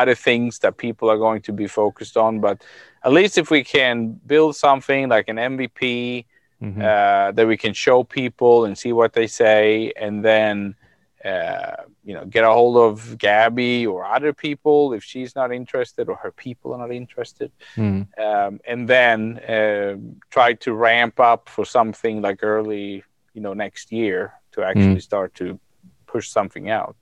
other 0.00 0.16
things 0.16 0.58
that 0.60 0.78
people 0.78 1.06
are 1.12 1.18
going 1.26 1.42
to 1.42 1.52
be 1.52 1.66
focused 1.68 2.16
on. 2.16 2.40
But 2.40 2.56
at 3.04 3.12
least 3.12 3.38
if 3.38 3.50
we 3.50 3.62
can 3.62 3.94
build 4.26 4.56
something 4.56 5.08
like 5.08 5.28
an 5.28 5.38
MVP 5.38 6.26
Mhm. 6.60 6.80
uh, 6.82 7.32
that 7.36 7.46
we 7.46 7.56
can 7.56 7.74
show 7.74 7.98
people 8.04 8.64
and 8.66 8.76
see 8.82 8.92
what 8.92 9.12
they 9.12 9.28
say, 9.42 9.92
and 10.04 10.24
then 10.24 10.74
uh, 11.24 11.84
you 12.04 12.14
know 12.14 12.24
get 12.24 12.44
a 12.44 12.50
hold 12.50 12.76
of 12.76 13.16
Gabby 13.18 13.86
or 13.86 14.04
other 14.04 14.32
people 14.32 14.92
if 14.92 15.02
she's 15.04 15.34
not 15.36 15.52
interested 15.52 16.08
or 16.08 16.16
her 16.16 16.32
people 16.32 16.72
are 16.74 16.78
not 16.78 16.92
interested, 16.92 17.50
Mm. 17.76 18.06
um, 18.18 18.60
and 18.66 18.88
then 18.88 19.38
uh, 19.38 19.96
try 20.30 20.54
to 20.64 20.72
ramp 20.74 21.20
up 21.20 21.48
for 21.48 21.64
something 21.64 22.20
like 22.22 22.38
early 22.42 23.04
you 23.34 23.40
know 23.44 23.54
next 23.54 23.92
year 23.92 24.32
to 24.52 24.62
actually 24.62 25.00
start 25.00 25.34
to 25.34 25.58
push 26.06 26.28
something 26.28 26.68
out. 26.68 26.96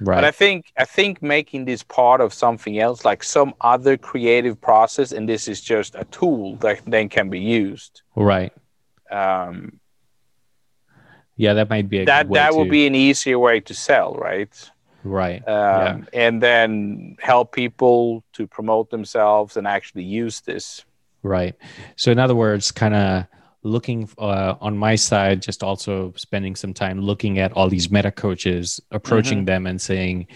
right. 0.00 0.16
But 0.16 0.24
I 0.24 0.30
think 0.30 0.72
I 0.84 0.84
think 0.96 1.20
making 1.22 1.64
this 1.66 1.82
part 1.82 2.20
of 2.20 2.32
something 2.32 2.78
else, 2.78 3.04
like 3.10 3.22
some 3.24 3.52
other 3.60 3.96
creative 3.96 4.56
process, 4.60 5.12
and 5.12 5.28
this 5.28 5.48
is 5.48 5.60
just 5.60 5.94
a 5.94 6.04
tool 6.18 6.56
that 6.64 6.80
then 6.86 7.08
can 7.08 7.28
be 7.30 7.40
used. 7.40 8.02
right. 8.14 8.52
Um, 9.10 9.80
Yeah, 11.36 11.52
that 11.54 11.68
might 11.68 11.88
be 11.88 11.98
a 11.98 12.06
that 12.06 12.24
good 12.24 12.30
way 12.30 12.40
that 12.40 12.54
would 12.54 12.70
be 12.70 12.86
an 12.86 12.94
easier 12.94 13.38
way 13.38 13.60
to 13.60 13.74
sell, 13.74 14.14
right? 14.14 14.70
right. 15.04 15.46
Um, 15.46 16.08
And 16.12 16.42
then 16.42 17.16
help 17.20 17.52
people 17.52 18.24
to 18.32 18.46
promote 18.46 18.90
themselves 18.90 19.56
and 19.56 19.66
actually 19.66 20.04
use 20.04 20.40
this. 20.40 20.84
Right. 21.22 21.54
So, 21.96 22.10
in 22.10 22.18
other 22.18 22.34
words, 22.34 22.72
kind 22.72 22.94
of 22.94 23.26
looking 23.62 24.08
uh, 24.18 24.54
on 24.60 24.78
my 24.78 24.94
side, 24.94 25.42
just 25.42 25.62
also 25.62 26.12
spending 26.16 26.54
some 26.56 26.72
time 26.72 27.00
looking 27.00 27.38
at 27.38 27.52
all 27.52 27.68
these 27.68 27.90
meta 27.90 28.12
coaches, 28.12 28.80
approaching 28.92 29.44
them 29.44 29.66
and 29.66 29.80
saying, 29.80 30.28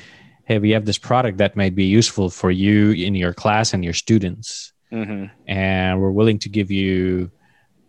"Hey, 0.44 0.58
we 0.58 0.70
have 0.70 0.84
this 0.84 0.98
product 0.98 1.38
that 1.38 1.56
might 1.56 1.74
be 1.74 1.84
useful 1.84 2.28
for 2.28 2.50
you 2.50 2.90
in 2.90 3.14
your 3.14 3.32
class 3.32 3.72
and 3.72 3.84
your 3.84 3.94
students, 3.94 4.72
hmm 4.90 5.26
and 5.46 6.00
we're 6.00 6.10
willing 6.10 6.38
to 6.40 6.48
give 6.48 6.70
you." 6.70 7.30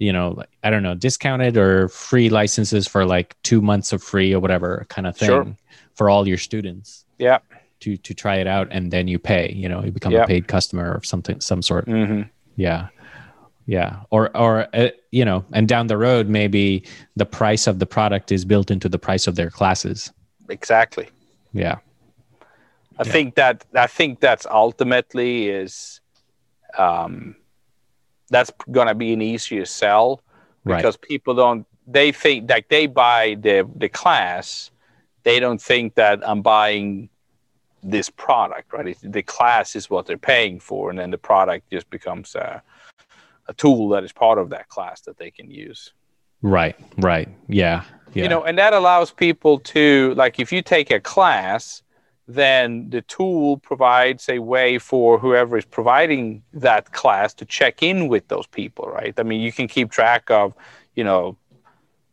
You 0.02 0.12
know, 0.12 0.30
like, 0.36 0.50
I 0.64 0.72
don't 0.72 0.82
know, 0.82 0.96
discounted 0.96 1.58
or 1.58 1.88
free 1.88 2.30
licenses 2.32 2.88
for 2.88 3.06
like 3.06 3.36
two 3.44 3.62
months 3.62 3.94
of 3.94 4.02
free 4.02 4.34
or 4.34 4.40
whatever 4.40 4.86
kind 4.90 5.06
of 5.06 5.16
thing 5.16 5.28
Sure. 5.28 5.46
for 5.94 6.10
all 6.10 6.28
your 6.28 6.40
students 6.40 7.06
Yeah. 7.20 7.38
to 7.82 7.98
to 7.98 8.14
try 8.16 8.38
it 8.38 8.48
out, 8.48 8.68
and 8.72 8.90
then 8.92 9.08
you 9.08 9.20
pay. 9.20 9.52
You 9.54 9.70
know, 9.70 9.84
you 9.86 9.92
become 9.92 10.14
Yeah. 10.14 10.24
a 10.24 10.28
paid 10.28 10.48
customer 10.48 10.92
of 10.96 11.06
something, 11.06 11.40
some 11.40 11.62
sort 11.62 11.86
hmm 11.88 12.24
yeah 12.58 12.88
yeah 13.68 13.92
or 14.10 14.36
or 14.36 14.68
uh, 14.74 14.90
you 15.12 15.24
know 15.24 15.46
and 15.54 15.68
down 15.68 15.86
the 15.88 15.98
road 15.98 16.28
maybe 16.28 16.84
the 17.16 17.26
price 17.26 17.66
of 17.68 17.78
the 17.80 17.86
product 17.86 18.32
is 18.32 18.44
built 18.44 18.72
into 18.72 18.90
the 18.90 18.98
price 19.00 19.28
of 19.28 19.36
their 19.36 19.50
classes 19.52 20.12
Exactly. 20.50 21.08
yeah 21.54 21.78
I 23.00 23.04
Yeah. 23.06 23.12
think 23.14 23.36
that 23.36 23.64
I 23.86 23.88
think 23.88 24.20
that's 24.20 24.46
ultimately 24.50 25.48
is 25.50 26.02
um, 26.78 27.36
that's 28.32 28.52
gonna 28.72 28.96
be 28.96 29.14
an 29.14 29.22
easier 29.22 29.66
sell 29.66 30.22
right. 30.64 30.78
because 30.78 30.98
people 30.98 31.36
don't 31.36 31.68
they 31.86 32.12
think 32.12 32.50
like 32.50 32.68
they 32.70 32.88
buy 32.88 33.36
the 33.40 33.70
the 33.76 33.90
class 33.90 34.72
they 35.24 35.40
don't 35.40 35.62
think 35.62 35.94
that 35.96 36.28
i'm 36.28 36.42
buying 36.42 37.10
this 37.84 38.10
product 38.10 38.72
right? 38.74 38.88
It's- 38.88 39.04
the 39.12 39.22
class 39.22 39.76
is 39.76 39.90
what 39.90 40.06
they're 40.06 40.18
paying 40.18 40.60
for 40.60 40.90
and 40.90 41.00
then 41.00 41.12
the 41.12 41.18
product 41.18 41.70
just 41.72 41.90
becomes 41.90 42.36
a, 42.36 42.62
a 43.48 43.54
tool 43.54 43.90
that 43.90 44.04
is 44.04 44.12
part 44.12 44.38
of 44.38 44.50
that 44.50 44.70
class 44.70 45.02
that 45.02 45.18
they 45.18 45.32
can 45.32 45.50
use. 45.50 45.94
Right 46.44 46.76
right. 46.98 47.30
Yeah 47.48 47.84
yeah. 48.14 48.24
You 48.24 48.30
know 48.30 48.44
and 48.44 48.58
that 48.58 48.74
allows 48.74 49.12
people 49.12 49.60
to 49.60 50.14
like 50.16 50.40
if 50.40 50.52
you 50.52 50.62
take 50.62 50.92
a 50.92 51.00
class 51.00 51.82
then 52.28 52.90
the 52.90 53.02
tool 53.04 53.58
provides 53.58 54.30
a 54.30 54.40
way 54.40 54.78
for 54.78 55.18
whoever 55.20 55.58
is 55.58 55.66
providing 55.66 56.44
that 56.54 56.92
class 56.92 57.34
to 57.34 57.46
check 57.46 57.82
in 57.82 58.08
with 58.08 58.28
those 58.28 58.48
people 58.48 58.86
right? 58.86 59.14
I 59.18 59.24
mean 59.24 59.42
you 59.42 59.52
can 59.52 59.68
keep 59.68 59.92
track 59.92 60.30
of 60.30 60.54
you 60.96 61.04
know 61.04 61.38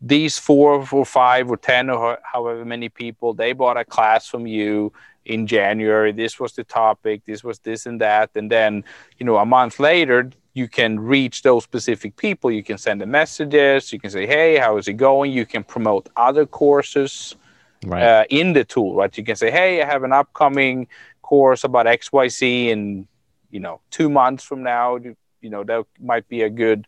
these 0.01 0.39
four 0.39 0.87
or 0.93 1.05
five 1.05 1.51
or 1.51 1.57
ten 1.57 1.91
or 1.91 2.19
however 2.23 2.65
many 2.65 2.89
people 2.89 3.35
they 3.35 3.53
bought 3.53 3.77
a 3.77 3.85
class 3.85 4.27
from 4.27 4.47
you 4.47 4.93
in 5.25 5.47
january. 5.47 6.13
This 6.13 6.41
was 6.41 6.53
the 6.55 6.65
topic 6.65 7.23
this 7.27 7.45
was 7.45 7.59
this 7.61 7.87
and 7.87 8.01
that. 8.01 8.31
And 8.35 8.51
then 8.51 8.85
you 9.19 9.27
know 9.27 9.37
a 9.37 9.47
month 9.47 9.79
later 9.79 10.31
you 10.55 10.69
can 10.69 10.99
reach 10.99 11.43
those 11.43 11.63
specific 11.63 12.17
people. 12.17 12.51
You 12.51 12.65
can 12.65 12.79
send 12.79 13.01
them 13.01 13.13
messages. 13.13 13.93
You 13.93 14.01
can 14.01 14.11
say 14.11 14.27
hey 14.27 14.57
how 14.57 14.79
is 14.79 14.89
it 14.89 14.95
going? 14.95 15.33
You 15.33 15.45
can 15.45 15.65
promote 15.65 16.09
other 16.17 16.47
courses 16.47 17.37
right 17.85 18.03
uh, 18.03 18.25
in 18.31 18.53
the 18.53 18.65
tool, 18.65 18.95
right? 18.95 19.17
You 19.17 19.25
can 19.25 19.37
say, 19.37 19.51
"Hey, 19.51 19.83
I 19.83 19.87
have 19.87 20.05
an 20.05 20.13
upcoming 20.13 20.89
course 21.23 21.65
about 21.65 21.87
X, 21.87 22.13
Y, 22.13 22.29
Z 22.29 22.71
in 22.71 23.07
you 23.51 23.61
know 23.61 23.81
two 23.91 24.09
months 24.09 24.45
from 24.45 24.63
now." 24.63 24.97
You, 24.97 25.17
you 25.41 25.51
know 25.51 25.65
that 25.65 25.85
might 26.01 26.29
be 26.29 26.43
a 26.43 26.51
good 26.51 26.87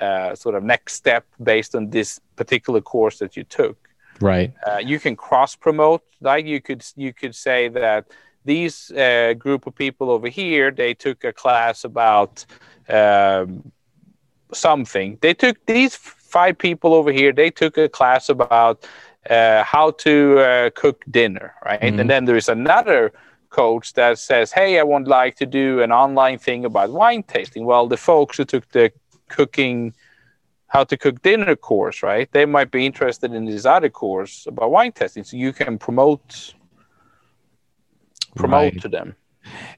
uh, 0.00 0.34
sort 0.34 0.54
of 0.54 0.62
next 0.62 0.94
step 0.94 1.26
based 1.42 1.74
on 1.74 1.90
this 1.90 2.20
particular 2.36 2.80
course 2.80 3.18
that 3.18 3.36
you 3.36 3.44
took. 3.44 3.76
right 4.20 4.52
Uh, 4.66 4.78
you 4.78 4.98
can 4.98 5.16
cross 5.16 5.56
promote, 5.56 6.02
like 6.20 6.46
you 6.46 6.60
could 6.60 6.84
you 6.96 7.12
could 7.12 7.34
say 7.34 7.68
that 7.68 8.06
these 8.44 8.90
uh, 8.92 9.34
group 9.34 9.66
of 9.66 9.74
people 9.74 10.10
over 10.10 10.28
here 10.28 10.70
they 10.70 10.94
took 10.94 11.24
a 11.24 11.32
class 11.32 11.84
about 11.84 12.44
um, 12.88 13.70
something. 14.52 15.18
They 15.20 15.34
took 15.34 15.64
these 15.66 15.94
five 15.96 16.58
people 16.58 16.94
over 16.94 17.12
here. 17.12 17.32
They 17.32 17.50
took 17.50 17.76
a 17.78 17.88
class 17.88 18.28
about 18.28 18.86
uh, 19.28 19.62
how 19.64 19.90
to 19.92 20.38
uh, 20.40 20.70
cook 20.74 21.04
dinner, 21.10 21.54
right? 21.64 21.80
Mhm. 21.80 22.00
And 22.00 22.10
then 22.10 22.24
there 22.24 22.36
is 22.36 22.48
another 22.48 23.12
coach 23.50 23.92
that 23.94 24.18
says, 24.18 24.52
"Hey, 24.52 24.78
I 24.78 24.82
would 24.82 25.08
like 25.08 25.36
to 25.36 25.46
do 25.46 25.82
an 25.82 25.92
online 25.92 26.38
thing 26.38 26.64
about 26.64 26.90
wine 26.90 27.22
tasting." 27.24 27.64
Well, 27.66 27.86
the 27.88 27.96
folks 27.96 28.36
who 28.38 28.44
took 28.44 28.68
the 28.70 28.92
cooking, 29.28 29.92
how 30.68 30.84
to 30.84 30.96
cook 30.96 31.20
dinner 31.22 31.56
course, 31.56 32.02
right? 32.02 32.30
They 32.32 32.46
might 32.46 32.70
be 32.70 32.86
interested 32.86 33.32
in 33.34 33.44
this 33.44 33.66
other 33.66 33.90
course 33.90 34.46
about 34.46 34.70
wine 34.70 34.92
tasting. 34.92 35.24
so 35.24 35.36
you 35.36 35.52
can 35.52 35.78
promote 35.78 36.54
promote 38.36 38.72
Right. 38.74 38.82
to 38.82 38.88
them. 38.88 39.16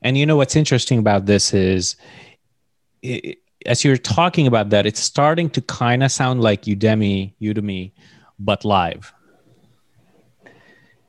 And 0.02 0.16
you 0.18 0.26
know 0.26 0.36
what's 0.36 0.56
interesting 0.56 0.98
about 0.98 1.26
this 1.26 1.54
is, 1.54 1.96
i 3.04 3.36
as 3.64 3.84
you're 3.84 3.96
talking 3.96 4.46
about 4.48 4.70
that, 4.70 4.86
it's 4.86 4.98
starting 5.00 5.48
to 5.50 5.60
kind 5.62 6.02
of 6.02 6.10
sound 6.10 6.40
like 6.40 6.62
Udemy, 6.62 7.32
Udemy, 7.40 7.92
but 8.40 8.64
live, 8.64 9.12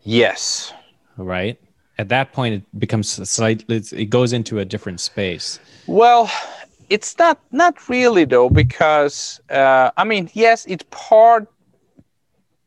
Yes. 0.03 0.73
right? 1.17 1.59
At 1.97 2.09
that 2.09 2.33
point, 2.33 2.55
it 2.55 2.79
becomes 2.79 3.07
slightly. 3.29 3.81
It 3.91 4.09
goes 4.09 4.33
into 4.33 4.59
a 4.59 4.65
different 4.65 4.99
space. 4.99 5.59
Well, 5.85 6.29
it's 6.89 7.17
not 7.17 7.39
not 7.51 7.87
really 7.87 8.25
though 8.25 8.49
because 8.49 9.39
uh, 9.49 9.91
I 9.95 10.03
mean 10.03 10.29
yes, 10.33 10.65
it's 10.65 10.85
part 10.89 11.47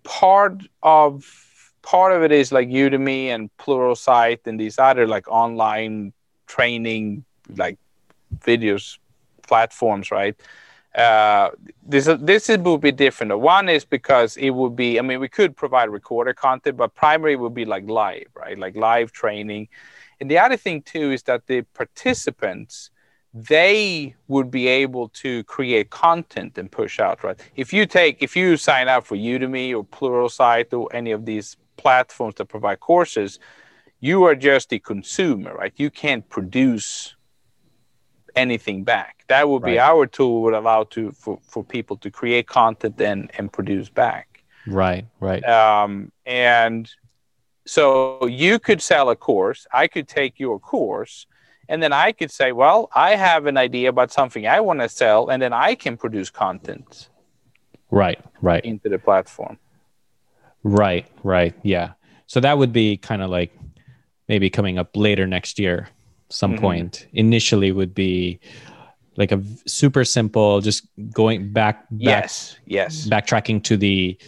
part 0.04 0.62
of 0.82 1.24
part 1.82 2.12
of 2.12 2.22
it 2.22 2.32
is 2.32 2.52
like 2.52 2.68
Udemy 2.68 3.26
and 3.28 3.50
Pluralsight 3.58 4.46
and 4.46 4.58
these 4.58 4.78
other 4.78 5.06
like 5.06 5.28
online 5.28 6.12
training 6.46 7.24
like 7.56 7.78
videos 8.38 8.98
platforms, 9.46 10.10
right? 10.10 10.34
Uh, 10.96 11.50
this 11.86 12.08
this 12.20 12.48
would 12.48 12.80
be 12.80 12.90
different. 12.90 13.38
One 13.38 13.68
is 13.68 13.84
because 13.84 14.38
it 14.38 14.50
would 14.50 14.74
be. 14.74 14.98
I 14.98 15.02
mean, 15.02 15.20
we 15.20 15.28
could 15.28 15.54
provide 15.54 15.90
recorded 15.90 16.36
content, 16.36 16.78
but 16.78 16.94
primary 16.94 17.36
would 17.36 17.54
be 17.54 17.66
like 17.66 17.86
live, 17.88 18.28
right? 18.34 18.58
Like 18.58 18.76
live 18.76 19.12
training. 19.12 19.68
And 20.20 20.30
the 20.30 20.38
other 20.38 20.56
thing 20.56 20.80
too 20.80 21.12
is 21.12 21.22
that 21.24 21.46
the 21.46 21.62
participants 21.62 22.90
they 23.36 24.14
would 24.28 24.50
be 24.50 24.66
able 24.66 25.10
to 25.10 25.44
create 25.44 25.90
content 25.90 26.56
and 26.56 26.72
push 26.72 26.98
out 26.98 27.22
right 27.22 27.38
if 27.54 27.70
you 27.70 27.84
take 27.84 28.22
if 28.22 28.34
you 28.34 28.56
sign 28.56 28.88
up 28.88 29.04
for 29.04 29.14
udemy 29.14 29.76
or 29.76 29.84
pluralsight 29.84 30.72
or 30.72 30.88
any 30.96 31.10
of 31.10 31.26
these 31.26 31.58
platforms 31.76 32.34
that 32.36 32.46
provide 32.46 32.80
courses 32.80 33.38
you 34.00 34.24
are 34.24 34.34
just 34.34 34.72
a 34.72 34.78
consumer 34.78 35.54
right 35.54 35.74
you 35.76 35.90
can't 35.90 36.26
produce 36.30 37.14
anything 38.36 38.84
back 38.84 39.24
that 39.28 39.48
would 39.48 39.62
be 39.62 39.76
Right. 39.76 39.90
our 39.90 40.06
tool 40.06 40.42
would 40.42 40.54
allow 40.54 40.84
to 40.84 41.10
for, 41.12 41.38
for 41.42 41.64
people 41.64 41.96
to 41.98 42.10
create 42.10 42.46
content 42.46 43.00
and 43.00 43.30
and 43.38 43.52
produce 43.52 43.88
back 43.88 44.42
Right, 44.68 45.06
right, 45.20 45.44
um, 45.44 46.10
and 46.26 46.90
so 47.66 48.26
you 48.26 48.58
could 48.58 48.82
sell 48.82 49.10
a 49.10 49.16
course 49.16 49.66
i 49.72 49.86
could 49.86 50.08
take 50.08 50.38
your 50.38 50.58
course 50.58 51.26
and 51.68 51.82
then 51.82 51.92
i 51.92 52.12
could 52.12 52.30
say 52.30 52.52
well 52.52 52.88
i 52.94 53.16
have 53.16 53.46
an 53.46 53.56
idea 53.56 53.88
about 53.88 54.12
something 54.12 54.46
i 54.46 54.60
want 54.60 54.80
to 54.80 54.88
sell 54.88 55.28
and 55.30 55.40
then 55.42 55.52
i 55.52 55.74
can 55.74 55.96
produce 55.96 56.30
content 56.30 57.08
right, 57.90 58.20
right, 58.42 58.64
into 58.64 58.88
the 58.88 58.98
platform 58.98 59.58
right, 60.62 61.06
right. 61.22 61.54
Yeah. 61.62 61.92
So 62.26 62.40
that 62.40 62.58
would 62.58 62.72
be 62.72 62.96
kind 62.96 63.22
of 63.22 63.30
like 63.30 63.52
maybe 64.28 64.50
coming 64.50 64.78
up 64.78 64.96
later 64.96 65.26
next 65.26 65.60
year, 65.60 65.88
some 66.28 66.54
Mhm. 66.54 66.58
point. 66.60 67.06
Initially, 67.12 67.72
would 67.72 67.94
be 67.94 68.40
like 69.16 69.32
a 69.32 69.42
super 69.66 70.04
simple, 70.04 70.60
just 70.60 70.86
going 71.12 71.52
back, 71.52 71.86
back 71.90 72.24
yes 72.24 72.56
yes 72.66 73.06
backtracking 73.08 73.62
to 73.64 73.76
the 73.76 74.18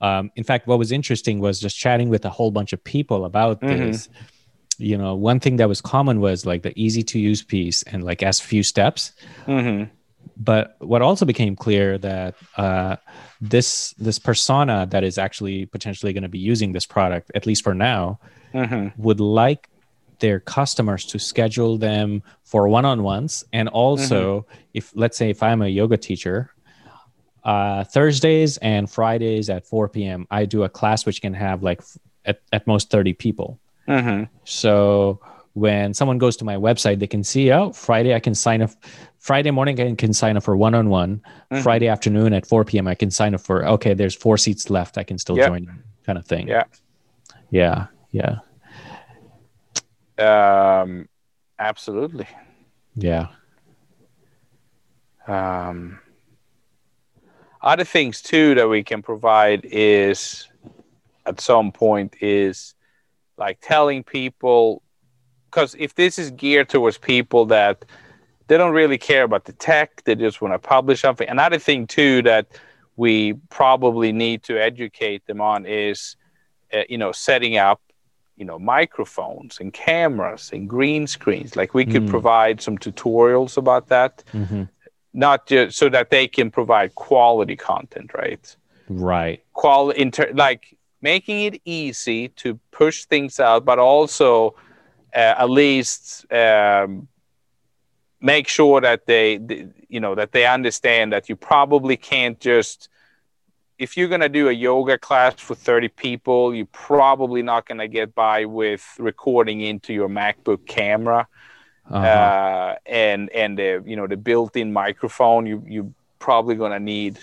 um, 0.00 0.30
in 0.36 0.44
fact 0.44 0.66
what 0.66 0.78
was 0.78 0.92
interesting 0.92 1.40
was 1.40 1.58
just 1.58 1.76
chatting 1.76 2.08
with 2.10 2.24
a 2.24 2.30
whole 2.30 2.50
bunch 2.50 2.72
of 2.72 2.82
people 2.84 3.24
about 3.24 3.60
Mhm. 3.62 3.68
this 3.68 4.08
you 4.78 4.96
know 4.98 5.14
one 5.16 5.40
thing 5.40 5.56
that 5.56 5.68
was 5.68 5.80
common 5.80 6.20
was 6.20 6.44
like 6.44 6.62
the 6.62 6.72
easy 6.78 7.02
to 7.02 7.18
use 7.18 7.42
piece 7.42 7.82
and 7.84 8.04
like 8.04 8.22
as 8.22 8.38
few 8.40 8.62
steps 8.62 9.12
hmm 9.46 9.84
but 10.36 10.76
what 10.80 11.00
also 11.02 11.24
became 11.24 11.56
clear 11.56 11.96
that 11.98 12.34
uh, 12.58 12.96
this 13.40 13.94
this 13.98 14.18
persona 14.18 14.86
that 14.90 15.02
is 15.02 15.16
actually 15.18 15.64
potentially 15.66 16.12
going 16.12 16.22
to 16.22 16.28
be 16.28 16.38
using 16.38 16.72
this 16.72 16.84
product 16.86 17.32
at 17.34 17.46
least 17.46 17.64
for 17.64 17.74
now 17.74 18.20
hmm 18.52 18.88
would 18.98 19.18
like 19.20 19.68
their 20.20 20.40
customers 20.40 21.04
to 21.06 21.18
schedule 21.18 21.78
them 21.78 22.22
for 22.44 22.68
one-on-ones. 22.68 23.44
And 23.52 23.68
also 23.68 24.46
if 24.74 24.92
let's 24.94 25.16
say 25.16 25.30
if 25.30 25.42
i'm 25.42 25.62
a 25.62 25.68
yoga 25.68 25.96
teacher 25.96 26.50
uh, 27.44 27.84
thursdays 27.84 28.56
and 28.58 28.90
fridays 28.90 29.48
at 29.50 29.64
4 29.66 29.88
p.m 29.88 30.26
i 30.30 30.44
do 30.44 30.64
a 30.64 30.68
class 30.68 31.06
which 31.06 31.20
can 31.22 31.32
have 31.34 31.62
like 31.62 31.78
f- 31.80 31.96
at, 32.24 32.40
at 32.52 32.66
most 32.66 32.90
30 32.90 33.12
people. 33.14 33.58
Hmm 33.86 34.24
so 34.44 35.20
when 35.52 35.94
someone 35.94 36.18
goes 36.18 36.36
to 36.38 36.44
my 36.44 36.56
website 36.56 36.98
they 36.98 37.06
can 37.06 37.22
see 37.24 37.50
oh 37.52 37.72
friday 37.72 38.14
i 38.14 38.20
can 38.20 38.34
sign 38.34 38.62
up 38.62 38.70
friday 39.18 39.50
morning 39.50 39.80
i 39.80 39.94
can 39.94 40.12
sign 40.12 40.36
up 40.36 40.42
for 40.42 40.56
one-on-one. 40.56 41.22
Mhm. 41.52 41.62
friday 41.62 41.88
afternoon 41.88 42.32
at 42.32 42.44
4 42.46 42.64
p.m 42.64 42.88
i 42.88 42.94
can 42.94 43.10
sign 43.10 43.32
up 43.34 43.40
for 43.40 43.64
okay 43.66 43.94
there's 43.94 44.14
four 44.14 44.36
seats 44.36 44.68
left 44.70 44.98
i 44.98 45.04
can 45.04 45.16
still 45.18 45.36
Yep. 45.38 45.48
join 45.48 45.82
kind 46.04 46.18
of 46.18 46.26
thing. 46.26 46.46
Yeah. 46.48 46.64
yeah 47.50 47.86
yeah 48.10 48.38
um, 50.18 51.08
absolutely. 51.58 52.26
Yeah. 52.94 53.28
Um, 55.26 55.98
other 57.62 57.84
things 57.84 58.22
too 58.22 58.54
that 58.54 58.68
we 58.68 58.82
can 58.82 59.02
provide 59.02 59.64
is 59.64 60.48
at 61.26 61.40
some 61.40 61.72
point 61.72 62.16
is 62.20 62.74
like 63.36 63.58
telling 63.60 64.04
people 64.04 64.82
because 65.50 65.74
if 65.78 65.94
this 65.94 66.18
is 66.18 66.30
geared 66.30 66.68
towards 66.68 66.96
people 66.96 67.44
that 67.46 67.84
they 68.46 68.56
don't 68.56 68.72
really 68.72 68.98
care 68.98 69.24
about 69.24 69.44
the 69.44 69.52
tech 69.52 70.02
they 70.04 70.14
just 70.14 70.40
want 70.40 70.54
to 70.54 70.58
publish 70.58 71.00
something 71.00 71.28
another 71.28 71.58
thing 71.58 71.86
too 71.86 72.22
that 72.22 72.46
we 72.94 73.34
probably 73.50 74.12
need 74.12 74.42
to 74.44 74.56
educate 74.62 75.26
them 75.26 75.40
on 75.40 75.66
is 75.66 76.16
uh, 76.72 76.82
you 76.88 76.96
know 76.96 77.10
setting 77.10 77.56
up 77.56 77.80
you 78.36 78.44
know 78.44 78.58
microphones 78.58 79.58
and 79.60 79.72
cameras 79.72 80.50
and 80.52 80.68
green 80.68 81.06
screens. 81.06 81.56
Like 81.56 81.74
we 81.74 81.84
could 81.86 82.06
Mm. 82.06 82.10
provide 82.10 82.60
some 82.60 82.78
tutorials 82.78 83.56
about 83.56 83.88
that. 83.88 84.24
Hmm 84.32 84.64
not 85.18 85.46
just 85.46 85.78
so 85.78 85.88
that 85.88 86.10
they 86.10 86.28
can 86.28 86.50
provide 86.50 86.94
quality 86.94 87.56
content 87.56 88.12
right? 88.12 88.54
Right. 88.90 89.42
Quality 89.54 89.98
inter- 90.02 90.30
like 90.34 90.76
making 91.00 91.40
it 91.44 91.58
easy 91.64 92.28
to 92.42 92.60
push 92.70 93.06
things 93.06 93.40
out 93.40 93.64
but 93.64 93.78
also 93.78 94.54
uh, 95.14 95.34
at 95.42 95.48
least 95.48 96.30
um, 96.30 97.08
make 98.20 98.46
sure 98.46 98.80
that 98.82 99.06
they, 99.06 99.38
th- 99.38 99.68
you 99.88 100.00
know 100.00 100.14
that 100.14 100.32
they 100.32 100.44
understand 100.46 101.12
that 101.14 101.30
you 101.30 101.36
probably 101.36 101.96
can't 101.96 102.38
just 102.38 102.90
if 103.78 103.96
you're 103.96 104.08
going 104.08 104.22
to 104.22 104.28
do 104.28 104.48
a 104.48 104.52
yoga 104.52 104.96
class 104.98 105.34
for 105.34 105.54
30 105.54 105.88
people 105.88 106.54
you're 106.54 106.66
probably 106.72 107.42
not 107.42 107.66
going 107.66 107.78
to 107.78 107.88
get 107.88 108.14
by 108.14 108.44
with 108.44 108.84
recording 108.98 109.60
into 109.60 109.92
your 109.92 110.08
macbook 110.08 110.66
camera 110.66 111.26
uh-huh. 111.90 112.06
uh, 112.06 112.76
and 112.86 113.30
and 113.30 113.58
the 113.58 113.82
you 113.86 113.96
know 113.96 114.06
the 114.06 114.16
built-in 114.16 114.72
microphone 114.72 115.46
you 115.46 115.62
you 115.66 115.94
probably 116.18 116.54
gonna 116.54 116.80
need 116.80 117.18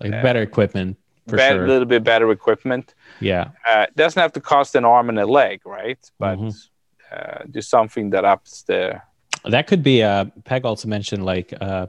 like 0.00 0.10
better 0.22 0.40
equipment 0.40 0.96
for 1.28 1.36
a 1.36 1.48
sure 1.48 1.66
little 1.66 1.84
bit 1.84 2.02
better 2.02 2.30
equipment. 2.30 2.94
yeah 3.20 3.50
Uh, 3.68 3.86
doesn't 3.94 4.20
have 4.20 4.32
to 4.32 4.40
cost 4.40 4.74
an 4.74 4.84
arm 4.84 5.08
and 5.08 5.18
a 5.18 5.26
leg, 5.26 5.60
right? 5.64 5.98
But 6.18 6.38
Mhm. 6.38 6.52
uh, 7.12 7.44
just 7.50 7.68
something 7.70 8.10
that 8.10 8.24
ups 8.24 8.62
the 8.62 9.00
that 9.44 9.66
could 9.66 9.82
be 9.82 10.02
uh 10.02 10.24
peg 10.44 10.64
also 10.64 10.88
mentioned 10.88 11.24
like 11.24 11.52
uh 11.60 11.86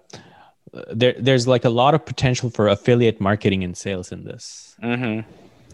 there 0.92 1.14
there's 1.20 1.48
like 1.48 1.66
a 1.66 1.70
lot 1.70 1.94
of 1.94 2.06
potential 2.06 2.50
for 2.50 2.68
affiliate 2.68 3.22
marketing 3.22 3.64
and 3.64 3.78
sales 3.78 4.12
in 4.12 4.24
this. 4.24 4.76
Mhm. 4.84 5.24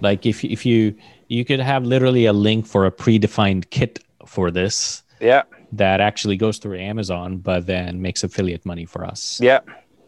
like 0.02 0.26
if 0.26 0.44
if 0.44 0.66
you 0.66 0.96
you 1.28 1.46
could 1.46 1.60
have 1.60 1.84
literally 1.86 2.26
a 2.26 2.34
link 2.34 2.66
for 2.66 2.86
a 2.86 2.92
predefined 2.92 3.70
kit 3.70 4.00
for 4.26 4.52
this 4.52 5.04
yeah. 5.20 5.44
that 5.72 6.00
actually 6.02 6.38
goes 6.38 6.58
through 6.58 6.78
amazon 6.80 7.38
but 7.38 7.66
then 7.66 8.02
makes 8.02 8.24
affiliate 8.24 8.66
money 8.66 8.86
for 8.86 9.06
us. 9.06 9.40
Yeah. 9.42 9.60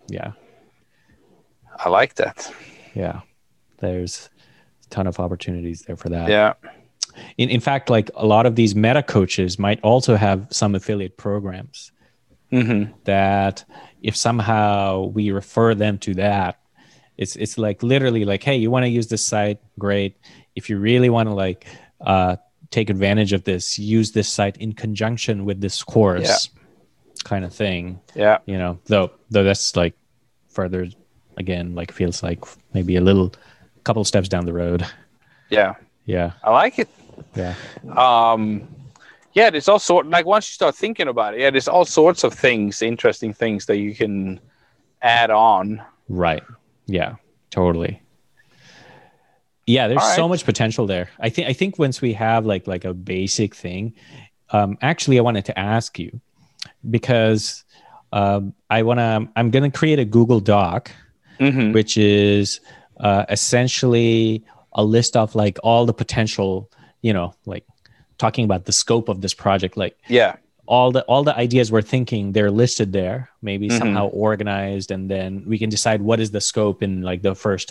Yeah. 0.08 0.32
I 1.86 1.90
like 1.90 2.16
that. 2.16 2.54
yeah. 2.94 3.22
There's 3.80 4.30
a 4.86 4.90
ton 4.90 5.08
of 5.08 5.20
opportunities 5.20 5.82
there 5.82 5.98
for 5.98 6.10
that. 6.10 6.30
Yeah. 6.30 6.54
In, 7.38 7.50
in 7.50 7.60
fact 7.60 7.90
like 7.90 8.10
a 8.16 8.26
lot 8.26 8.46
of 8.46 8.56
these 8.56 8.76
meta 8.76 9.04
coaches 9.04 9.58
might 9.60 9.80
also 9.82 10.16
have 10.16 10.48
some 10.52 10.76
affiliate 10.76 11.18
programs 11.18 11.92
hmm 12.52 12.84
that 13.06 13.64
if 14.02 14.16
somehow 14.16 15.06
we 15.06 15.32
refer 15.32 15.74
them 15.74 15.98
to 16.00 16.14
that 16.16 16.60
it's 17.18 17.36
it's 17.36 17.58
like 17.58 17.84
literally 17.84 18.26
like 18.26 18.44
hey 18.44 18.56
you 18.58 18.70
want 18.72 18.84
to 18.84 18.90
use 18.90 19.08
this 19.08 19.26
site? 19.26 19.60
Great. 19.80 20.18
If 20.56 20.70
you 20.70 20.80
really 20.80 21.10
want 21.10 21.30
to 21.30 21.34
like 21.34 21.66
uh 22.02 22.38
take 22.72 22.90
advantage 22.90 23.32
of 23.34 23.44
this 23.44 23.78
use 23.78 24.12
this 24.12 24.28
site 24.28 24.58
in 24.58 24.74
conjunction 24.74 25.46
with 25.46 25.62
this 25.62 25.84
course 25.84 26.50
kind 27.24 27.46
of 27.46 27.54
thing. 27.54 28.00
Yeah. 28.16 28.40
You 28.46 28.58
know 28.58 28.80
though 28.86 29.12
though 29.30 29.44
that's 29.44 29.76
like 29.76 29.94
further 30.50 30.88
again 31.38 31.76
like 31.76 31.92
feels 31.92 32.24
like 32.24 32.44
maybe 32.74 32.96
a 32.96 33.02
little 33.02 33.32
couple 33.84 34.04
steps 34.04 34.28
down 34.30 34.46
the 34.46 34.54
road. 34.54 34.86
Yeah. 35.50 35.76
Yeah. 36.06 36.32
I 36.44 36.50
like 36.52 36.80
it. 36.80 36.90
yeah. 37.36 37.56
Um, 37.96 38.68
yeah, 39.34 39.50
there's 39.50 39.68
all 39.68 39.80
sort 39.80 40.08
like 40.08 40.26
once 40.26 40.50
you 40.50 40.54
start 40.54 40.76
thinking 40.76 41.08
about 41.08 41.34
it, 41.34 41.42
yeah, 41.42 41.50
there's 41.50 41.68
all 41.68 41.86
sorts 41.86 42.24
of 42.24 42.34
things, 42.34 42.82
interesting 42.82 43.34
things 43.34 43.66
that 43.68 43.78
you 43.78 43.96
can 43.96 44.40
add 45.02 45.32
on. 45.32 45.82
Right. 46.10 46.44
Yeah. 46.86 47.16
Totally. 47.50 48.02
Yeah, 49.68 49.88
there's 49.88 50.02
All 50.02 50.16
so 50.16 50.28
much 50.28 50.44
potential 50.44 50.86
there. 50.88 51.10
I 51.20 51.30
think 51.30 51.48
I 51.48 51.54
think 51.54 51.78
once 51.80 52.02
we 52.02 52.14
have 52.14 52.46
like 52.46 52.68
like 52.68 52.84
a 52.84 52.94
basic 52.94 53.56
thing, 53.56 53.94
um, 54.50 54.78
actually, 54.82 55.18
I 55.18 55.22
wanted 55.22 55.46
to 55.46 55.58
ask 55.58 55.98
you 56.00 56.20
because 56.90 57.64
um, 58.12 58.54
I 58.70 58.84
want 58.84 59.00
to. 59.00 59.30
I'm 59.36 59.52
going 59.52 59.70
to 59.70 59.78
create 59.78 60.00
a 60.00 60.06
Google 60.06 60.40
Doc, 60.40 60.92
Mm-hmm. 61.40 61.72
which 61.72 61.98
is 61.98 62.60
uh, 63.00 63.26
essentially 63.30 64.44
a 64.74 64.84
list 64.84 65.16
of 65.16 65.36
like 65.36 65.58
all 65.64 65.86
the 65.86 65.94
potential. 65.94 66.70
You 67.02 67.14
know, 67.14 67.34
like 67.46 67.66
talking 68.22 68.46
about 68.50 68.64
the 68.66 68.72
scope 68.84 69.08
of 69.14 69.18
this 69.22 69.34
project, 69.46 69.74
like 69.84 69.96
Yeah. 70.20 70.34
all 70.68 70.90
the 70.96 71.02
all 71.12 71.24
the 71.30 71.36
ideas 71.46 71.68
we're 71.74 71.90
thinking 71.96 72.24
they're 72.36 72.56
listed 72.64 72.90
there 72.94 73.20
maybe 73.50 73.66
Mhm. 73.68 73.78
somehow 73.82 74.06
organized 74.28 74.90
and 74.96 75.04
then 75.14 75.30
we 75.52 75.58
can 75.62 75.70
decide 75.78 76.00
what 76.10 76.20
is 76.24 76.30
the 76.32 76.40
scope 76.52 76.80
in 76.86 77.02
like 77.10 77.22
the 77.30 77.36
first 77.36 77.68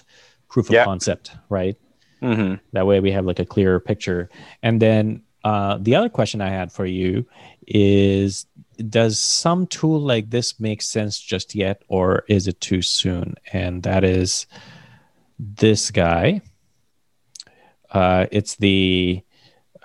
proof 0.52 0.66
of 0.68 0.74
Yeah. 0.74 0.84
concept 0.90 1.24
right 1.58 1.76
Mm-hmm. 2.20 2.54
that 2.74 2.84
way 2.90 2.98
we 3.06 3.12
have 3.16 3.24
like 3.30 3.42
a 3.42 3.46
clearer 3.54 3.80
picture 3.90 4.22
and 4.66 4.74
then 4.86 5.02
uh, 5.50 5.74
the 5.86 5.94
other 5.98 6.10
question 6.18 6.40
i 6.48 6.50
had 6.58 6.68
for 6.78 6.84
you 6.84 7.24
is 7.66 8.30
does 8.98 9.14
some 9.44 9.60
tool 9.76 9.98
like 10.12 10.26
this 10.36 10.48
make 10.68 10.82
sense 10.82 11.14
just 11.32 11.48
yet 11.54 11.76
or 11.88 12.06
is 12.36 12.42
it 12.50 12.58
too 12.68 12.82
soon 12.82 13.26
and 13.54 13.82
that 13.88 14.02
is 14.04 14.46
this 15.62 15.90
guy 16.04 16.40
uh, 17.92 18.26
it's 18.30 18.54
the 18.56 19.22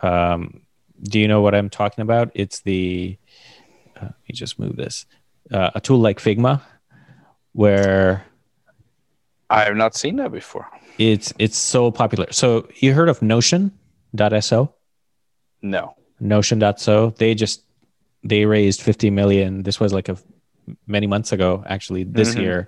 um, 0.05 0.61
do 1.11 1.19
you 1.19 1.27
know 1.27 1.41
what 1.41 1.53
i'm 1.55 1.69
talking 1.69 2.01
about 2.01 2.31
it's 2.35 2.61
the 2.61 3.17
uh, 3.97 4.05
let 4.05 4.13
me 4.27 4.33
just 4.33 4.59
move 4.59 4.75
this 4.75 5.05
uh, 5.51 5.71
a 5.75 5.81
tool 5.81 5.99
like 5.99 6.19
figma 6.19 6.61
where 7.53 8.25
I 9.49 9.63
have 9.63 9.75
not 9.75 9.95
seen 9.95 10.15
that 10.17 10.31
before. 10.31 10.67
it's 10.97 11.33
it's 11.39 11.57
so 11.57 11.91
popular 11.91 12.27
so 12.31 12.67
you 12.81 12.93
heard 12.93 13.09
of 13.09 13.21
notion.so 13.21 14.73
No. 15.61 15.93
notion.so 16.19 17.13
they 17.17 17.35
just 17.35 17.63
they 18.23 18.45
raised 18.45 18.81
50 18.81 19.09
million 19.11 19.63
this 19.63 19.79
was 19.79 19.93
like 19.93 20.09
a 20.09 20.17
many 20.87 21.07
months 21.07 21.31
ago 21.31 21.63
actually 21.67 22.03
this 22.03 22.33
Mhm. 22.35 22.39
year 22.41 22.67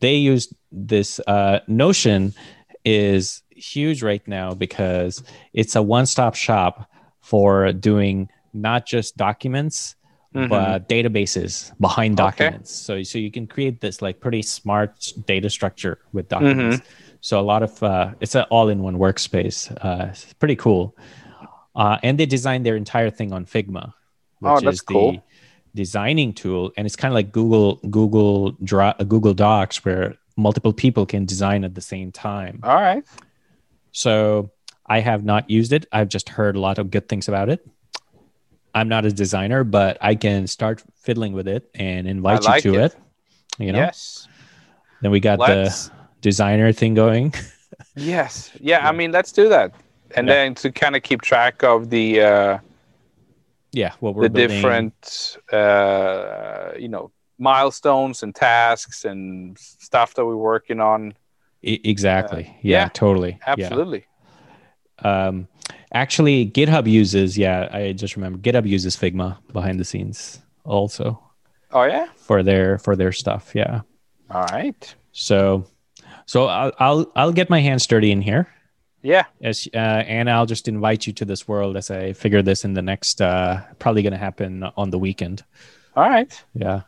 they 0.00 0.16
used 0.16 0.54
this 0.70 1.20
uh, 1.26 1.60
notion 1.68 2.34
is 2.84 3.41
huge 3.56 4.02
right 4.02 4.26
now 4.26 4.54
because 4.54 5.22
it's 5.52 5.76
a 5.76 5.82
one-stop 5.82 6.34
shop 6.34 6.88
for 7.20 7.72
doing 7.72 8.28
not 8.52 8.86
just 8.86 9.16
documents 9.16 9.96
Mhm. 10.34 10.48
but 10.48 10.88
databases 10.88 11.72
behind 11.78 12.18
Okay. 12.18 12.24
documents 12.48 12.70
so 12.72 13.02
so 13.02 13.18
you 13.18 13.30
can 13.30 13.46
create 13.46 13.80
this 13.82 14.00
like 14.00 14.18
pretty 14.18 14.40
smart 14.40 14.96
data 15.26 15.50
structure 15.50 15.98
with 16.14 16.28
documents 16.28 16.78
Mm-hmm. 16.80 17.16
so 17.20 17.38
a 17.38 17.44
lot 17.52 17.62
of 17.62 17.82
uh, 17.82 18.12
it's 18.20 18.34
an 18.34 18.44
all-in-one 18.48 18.96
workspace 18.96 19.70
uh, 19.84 20.06
it's 20.08 20.32
pretty 20.40 20.56
cool 20.56 20.96
uh, 21.76 21.98
and 22.02 22.18
they 22.18 22.24
designed 22.26 22.64
their 22.64 22.76
entire 22.76 23.10
thing 23.10 23.30
on 23.32 23.44
figma 23.44 23.92
which 24.40 24.52
Oh, 24.56 24.60
that's 24.60 24.76
is 24.80 24.84
the 24.88 24.94
cool. 24.94 25.24
designing 25.74 26.32
tool 26.32 26.72
and 26.76 26.86
it's 26.86 26.96
kind 26.96 27.12
of 27.12 27.16
like 27.20 27.30
google 27.32 27.76
google 27.90 28.56
uh, 28.72 28.92
google 29.04 29.34
docs 29.34 29.84
where 29.84 30.14
multiple 30.36 30.72
people 30.72 31.04
can 31.04 31.24
design 31.26 31.62
at 31.64 31.74
the 31.74 31.80
same 31.80 32.10
time 32.10 32.60
All 32.62 32.76
right. 32.80 33.04
So 33.92 34.50
I 34.86 35.00
have 35.00 35.24
not 35.24 35.48
used 35.48 35.72
it. 35.72 35.86
I've 35.92 36.08
just 36.08 36.28
heard 36.28 36.56
a 36.56 36.60
lot 36.60 36.78
of 36.78 36.90
good 36.90 37.08
things 37.08 37.28
about 37.28 37.48
it. 37.48 37.66
I'm 38.74 38.88
not 38.88 39.04
a 39.04 39.12
designer, 39.12 39.64
but 39.64 39.98
I 40.00 40.14
can 40.14 40.46
start 40.46 40.82
fiddling 40.96 41.32
with 41.34 41.46
it 41.46 41.70
and 41.74 42.06
invite 42.08 42.42
like 42.42 42.64
you 42.64 42.72
to 42.72 42.78
it. 42.80 42.84
it. 43.58 43.64
You 43.64 43.72
know. 43.72 43.78
Yes. 43.78 44.26
Then 45.02 45.10
we 45.10 45.20
got 45.20 45.38
Let's- 45.38 45.88
the 45.88 45.92
designer 46.20 46.72
thing 46.72 46.94
going. 46.94 47.34
Yes. 47.96 48.50
Yeah, 48.60 48.86
I 48.88 48.92
mean, 48.92 49.12
let's 49.12 49.32
do 49.32 49.48
that. 49.50 49.72
And 50.14 50.26
Yeah. 50.28 50.34
then 50.34 50.54
to 50.56 50.70
kind 50.70 50.94
of 50.96 51.02
keep 51.02 51.20
track 51.20 51.62
of 51.64 51.90
the 51.90 52.20
uh, 52.22 52.58
yeah, 53.72 53.92
what 54.00 54.14
we're 54.14 54.24
the 54.24 54.30
building. 54.30 54.56
different 54.56 55.36
uh, 55.52 56.72
you 56.78 56.88
know 56.88 57.10
milestones 57.38 58.22
and 58.22 58.34
tasks 58.34 59.04
and 59.04 59.58
stuff 59.58 60.14
that 60.14 60.24
we're 60.24 60.36
working 60.36 60.80
on. 60.80 61.14
E- 61.62 61.80
exactly. 61.84 62.44
Uh, 62.48 62.52
yeah, 62.62 62.82
yeah, 62.84 62.88
totally. 62.88 63.38
Absolutely. 63.46 64.04
Yeah. 65.04 65.26
Um, 65.28 65.48
actually, 65.92 66.46
GitHub 66.50 66.86
uses. 66.90 67.36
Yeah, 67.38 67.68
I 67.72 67.92
just 67.92 68.16
remember 68.16 68.38
GitHub 68.38 68.66
uses 68.68 68.96
Figma 68.96 69.38
behind 69.52 69.78
the 69.80 69.84
scenes 69.84 70.40
also 70.64 71.22
Oh 71.72 71.84
yeah. 71.84 72.06
for 72.16 72.42
their 72.42 72.78
for 72.78 72.96
their 72.96 73.12
stuff. 73.12 73.52
Yeah. 73.54 73.80
All 74.30 74.44
right. 74.52 74.94
So, 75.12 75.66
so 76.26 76.46
I'll 76.46 76.72
I'll 76.78 77.12
I'll 77.16 77.32
get 77.32 77.50
my 77.50 77.60
hands 77.60 77.86
dirty 77.86 78.10
in 78.12 78.22
here. 78.22 78.46
Yeah. 79.02 79.24
as 79.40 79.66
uh, 79.74 79.76
and 80.06 80.30
I'll 80.30 80.46
just 80.46 80.68
invite 80.68 81.06
you 81.08 81.12
to 81.14 81.24
this 81.24 81.48
world 81.48 81.76
as 81.76 81.90
I 81.90 82.12
figure 82.12 82.40
this 82.42 82.64
in 82.64 82.74
the 82.74 82.82
next 82.82 83.20
uh 83.20 83.60
probably 83.80 84.02
going 84.02 84.12
to 84.12 84.18
happen 84.18 84.62
on 84.76 84.90
the 84.90 84.98
weekend. 84.98 85.42
All 85.96 86.08
right. 86.08 86.32
Yeah. 86.54 86.82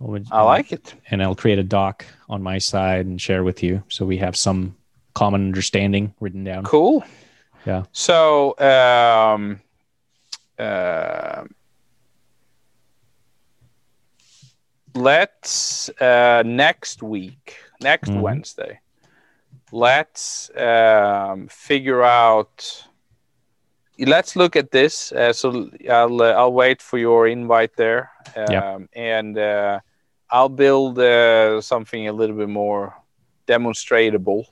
Would- 0.00 0.28
I 0.32 0.42
like 0.42 0.72
it. 0.72 0.94
and 1.10 1.22
I'll 1.22 1.34
create 1.36 1.58
a 1.58 1.62
doc 1.62 2.04
on 2.28 2.42
my 2.42 2.58
side 2.58 3.06
and 3.06 3.20
share 3.20 3.44
with 3.44 3.62
you 3.62 3.82
so 3.88 4.04
we 4.06 4.16
have 4.18 4.34
some 4.34 4.74
common 5.14 5.42
understanding 5.42 6.14
written 6.20 6.42
down. 6.44 6.64
Cool. 6.64 7.04
Yeah. 7.66 7.84
So, 7.92 8.58
um, 8.58 9.60
uh, 10.58 11.44
let's 14.94 15.88
uh, 16.00 16.42
next 16.46 17.02
week, 17.02 17.56
next 17.80 18.08
Mhm. 18.10 18.20
Wednesday, 18.22 18.80
let's 19.72 20.50
um, 20.56 21.48
figure 21.48 22.02
out. 22.02 22.86
Let's 23.98 24.34
look 24.34 24.56
at 24.56 24.70
this. 24.70 25.12
Uh, 25.12 25.32
so 25.34 25.68
I'll 25.90 26.22
uh, 26.22 26.32
I'll 26.32 26.52
wait 26.54 26.80
for 26.80 26.96
your 26.98 27.26
invite 27.28 27.76
there, 27.76 28.10
um, 28.34 28.46
Yeah. 28.50 28.78
and 28.94 29.36
uh, 29.36 29.80
I'll 30.30 30.48
build 30.48 30.98
uh, 30.98 31.60
something 31.60 32.08
a 32.08 32.12
little 32.12 32.36
bit 32.36 32.48
more 32.48 32.94
demonstratable. 33.46 34.44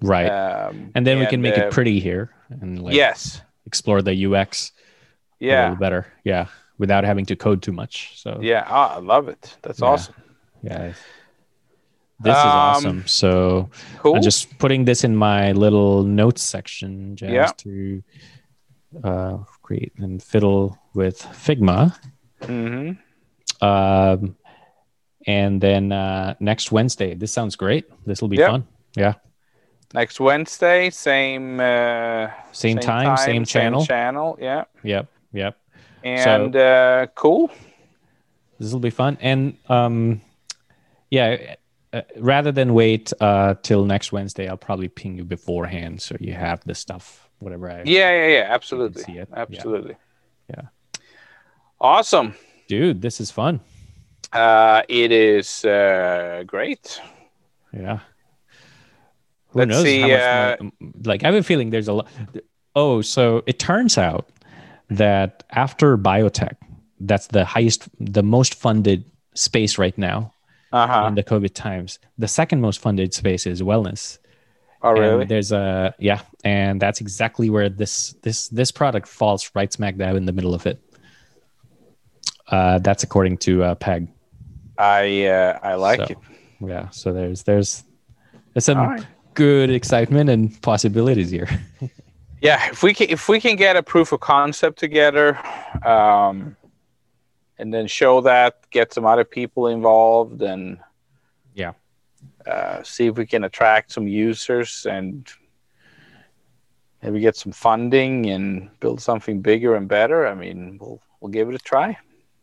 Right. 0.00 0.26
Um, 0.28 0.90
and 0.94 1.06
then 1.06 1.18
we 1.20 1.26
can 1.26 1.40
make 1.40 1.56
uh, 1.56 1.66
it 1.66 1.72
pretty 1.72 2.00
here 2.00 2.30
and 2.50 2.82
like 2.82 2.94
yes. 2.94 3.40
explore 3.66 4.02
the 4.02 4.26
UX 4.26 4.72
a 5.40 5.44
Yeah. 5.44 5.62
little 5.62 5.76
better. 5.76 6.12
Yeah. 6.24 6.46
Without 6.78 7.04
having 7.04 7.24
to 7.26 7.36
code 7.36 7.62
too 7.62 7.72
much. 7.72 8.18
So 8.20 8.40
Yeah, 8.42 8.64
ah, 8.66 8.96
I 8.96 8.98
love 8.98 9.28
it. 9.28 9.56
That's 9.62 9.80
Yeah. 9.80 9.86
awesome. 9.88 10.14
yeah. 10.62 10.92
This 12.20 12.36
is 12.36 12.44
Um, 12.44 12.58
awesome. 12.58 13.06
So 13.06 13.70
Cool. 13.98 14.16
I'm 14.16 14.22
just 14.22 14.58
putting 14.58 14.84
this 14.84 15.04
in 15.04 15.14
my 15.14 15.52
little 15.52 16.02
notes 16.02 16.42
section 16.42 17.14
just 17.16 17.32
Yeah. 17.32 17.52
to 17.58 18.02
uh, 19.04 19.36
create 19.62 19.92
and 19.98 20.22
fiddle 20.22 20.76
with 20.94 21.18
Figma. 21.22 21.94
hmm 22.44 22.92
Um, 23.60 24.36
and 25.26 25.60
then 25.60 25.92
uh, 25.92 26.34
next 26.40 26.72
Wednesday, 26.72 27.14
this 27.14 27.32
sounds 27.32 27.56
great. 27.56 27.84
This 28.06 28.20
will 28.20 28.28
be 28.28 28.36
Yeah. 28.36 28.48
fun. 28.50 28.66
Yeah. 28.96 29.14
Next 29.94 30.20
Wednesday, 30.20 30.88
same 30.90 31.60
uh, 31.60 32.30
Same, 32.52 32.78
time, 32.78 33.16
same 33.18 33.44
channel. 33.44 33.84
channel. 33.84 34.38
Yeah, 34.40 34.64
Yep. 34.82 35.08
Yep. 35.32 35.56
and 36.02 36.56
uh, 36.56 37.06
cool. 37.14 37.50
This 38.58 38.72
will 38.72 38.80
be 38.80 38.90
fun. 38.90 39.18
And 39.20 39.58
um, 39.68 40.20
yeah, 41.10 41.56
uh, 41.92 42.02
rather 42.16 42.52
than 42.52 42.72
wait 42.72 43.12
uh, 43.20 43.54
till 43.62 43.84
next 43.84 44.12
Wednesday, 44.12 44.48
I'll 44.48 44.56
probably 44.56 44.88
ping 44.88 45.18
you 45.18 45.24
beforehand 45.24 46.00
so 46.00 46.16
you 46.20 46.32
have 46.32 46.62
the 46.64 46.74
stuff, 46.74 47.28
whatever 47.40 47.70
I 47.70 47.82
Yeah, 47.84 48.10
yeah, 48.10 48.26
yeah. 48.28 48.46
Absolutely, 48.48 49.02
see 49.02 49.18
it. 49.18 49.28
Yeah. 49.30 49.38
absolutely. 49.42 49.96
Yeah. 50.48 50.62
Awesome. 51.80 52.34
Dude, 52.68 53.02
this 53.02 53.20
is 53.20 53.30
fun. 53.30 53.60
Uh, 54.32 54.82
it 54.88 55.12
is 55.12 55.64
uh, 55.64 56.42
great. 56.46 57.00
Yeah. 57.72 58.00
Who 59.48 59.58
Let's 59.60 59.68
knows 59.70 59.82
see, 59.82 60.00
how 60.00 60.08
much 60.08 60.20
uh, 60.20 60.56
more, 60.62 60.72
like 61.04 61.22
I 61.24 61.26
have 61.26 61.34
a 61.34 61.42
feeling 61.42 61.70
there's 61.70 61.88
a 61.88 61.92
lot. 61.92 62.08
Oh, 62.74 63.02
so 63.02 63.42
it 63.46 63.58
turns 63.58 63.98
out 63.98 64.28
that 64.88 65.44
after 65.50 65.98
biotech, 65.98 66.56
that's 67.00 67.26
the 67.26 67.44
highest, 67.44 67.88
the 68.00 68.22
most 68.22 68.54
funded 68.54 69.04
space 69.34 69.76
right 69.78 69.96
now 69.98 70.32
Uh 70.72 70.86
huh. 70.86 71.06
in 71.08 71.14
the 71.14 71.22
COVID 71.22 71.52
times. 71.52 71.98
The 72.16 72.28
second 72.28 72.62
most 72.62 72.80
funded 72.80 73.12
space 73.12 73.46
is 73.46 73.60
wellness. 73.60 74.18
Oh, 74.82 74.90
And 74.90 75.00
really? 75.00 75.24
there's 75.26 75.52
a 75.52 75.94
yeah, 75.98 76.22
and 76.44 76.80
that's 76.80 77.00
exactly 77.00 77.50
where 77.50 77.68
this 77.68 78.14
this 78.22 78.48
this 78.48 78.72
product 78.72 79.06
falls 79.06 79.50
right 79.54 79.70
smack 79.72 79.96
dab 79.96 80.16
in 80.16 80.24
the 80.24 80.32
middle 80.32 80.54
of 80.54 80.66
it. 80.66 80.80
Uh, 82.48 82.78
that's 82.78 83.02
according 83.02 83.36
to 83.38 83.62
uh, 83.64 83.74
Peg. 83.74 84.08
I 84.78 85.26
uh, 85.26 85.58
I 85.62 85.74
like 85.74 85.98
So, 86.00 86.04
it. 86.04 86.18
Yeah, 86.60 86.88
so 86.90 87.12
there's 87.12 87.42
there's 87.42 87.84
there's 88.54 88.64
some 88.64 88.78
right. 88.78 89.06
good 89.34 89.70
excitement 89.70 90.30
and 90.30 90.60
possibilities 90.62 91.30
here. 91.30 91.48
yeah, 92.40 92.68
if 92.70 92.82
we 92.82 92.94
can 92.94 93.08
if 93.10 93.28
we 93.28 93.40
can 93.40 93.56
get 93.56 93.76
a 93.76 93.82
proof 93.82 94.12
of 94.12 94.20
concept 94.20 94.78
together, 94.78 95.38
um, 95.84 96.56
and 97.58 97.72
then 97.72 97.86
show 97.86 98.20
that, 98.22 98.68
get 98.70 98.92
some 98.92 99.04
other 99.06 99.24
people 99.24 99.66
involved, 99.68 100.42
and 100.42 100.78
Yeah. 101.54 101.72
uh, 102.46 102.82
see 102.82 103.06
if 103.06 103.16
we 103.16 103.26
can 103.26 103.44
attract 103.44 103.92
some 103.92 104.08
users 104.08 104.86
and 104.86 105.28
maybe 107.02 107.20
get 107.20 107.36
some 107.36 107.52
funding 107.52 108.26
and 108.30 108.70
build 108.80 109.00
something 109.00 109.40
bigger 109.42 109.74
and 109.74 109.88
better. 109.88 110.26
I 110.26 110.34
mean, 110.34 110.78
we'll 110.80 111.00
we'll 111.20 111.32
give 111.32 111.48
it 111.48 111.54
a 111.54 111.58
try. 111.58 111.96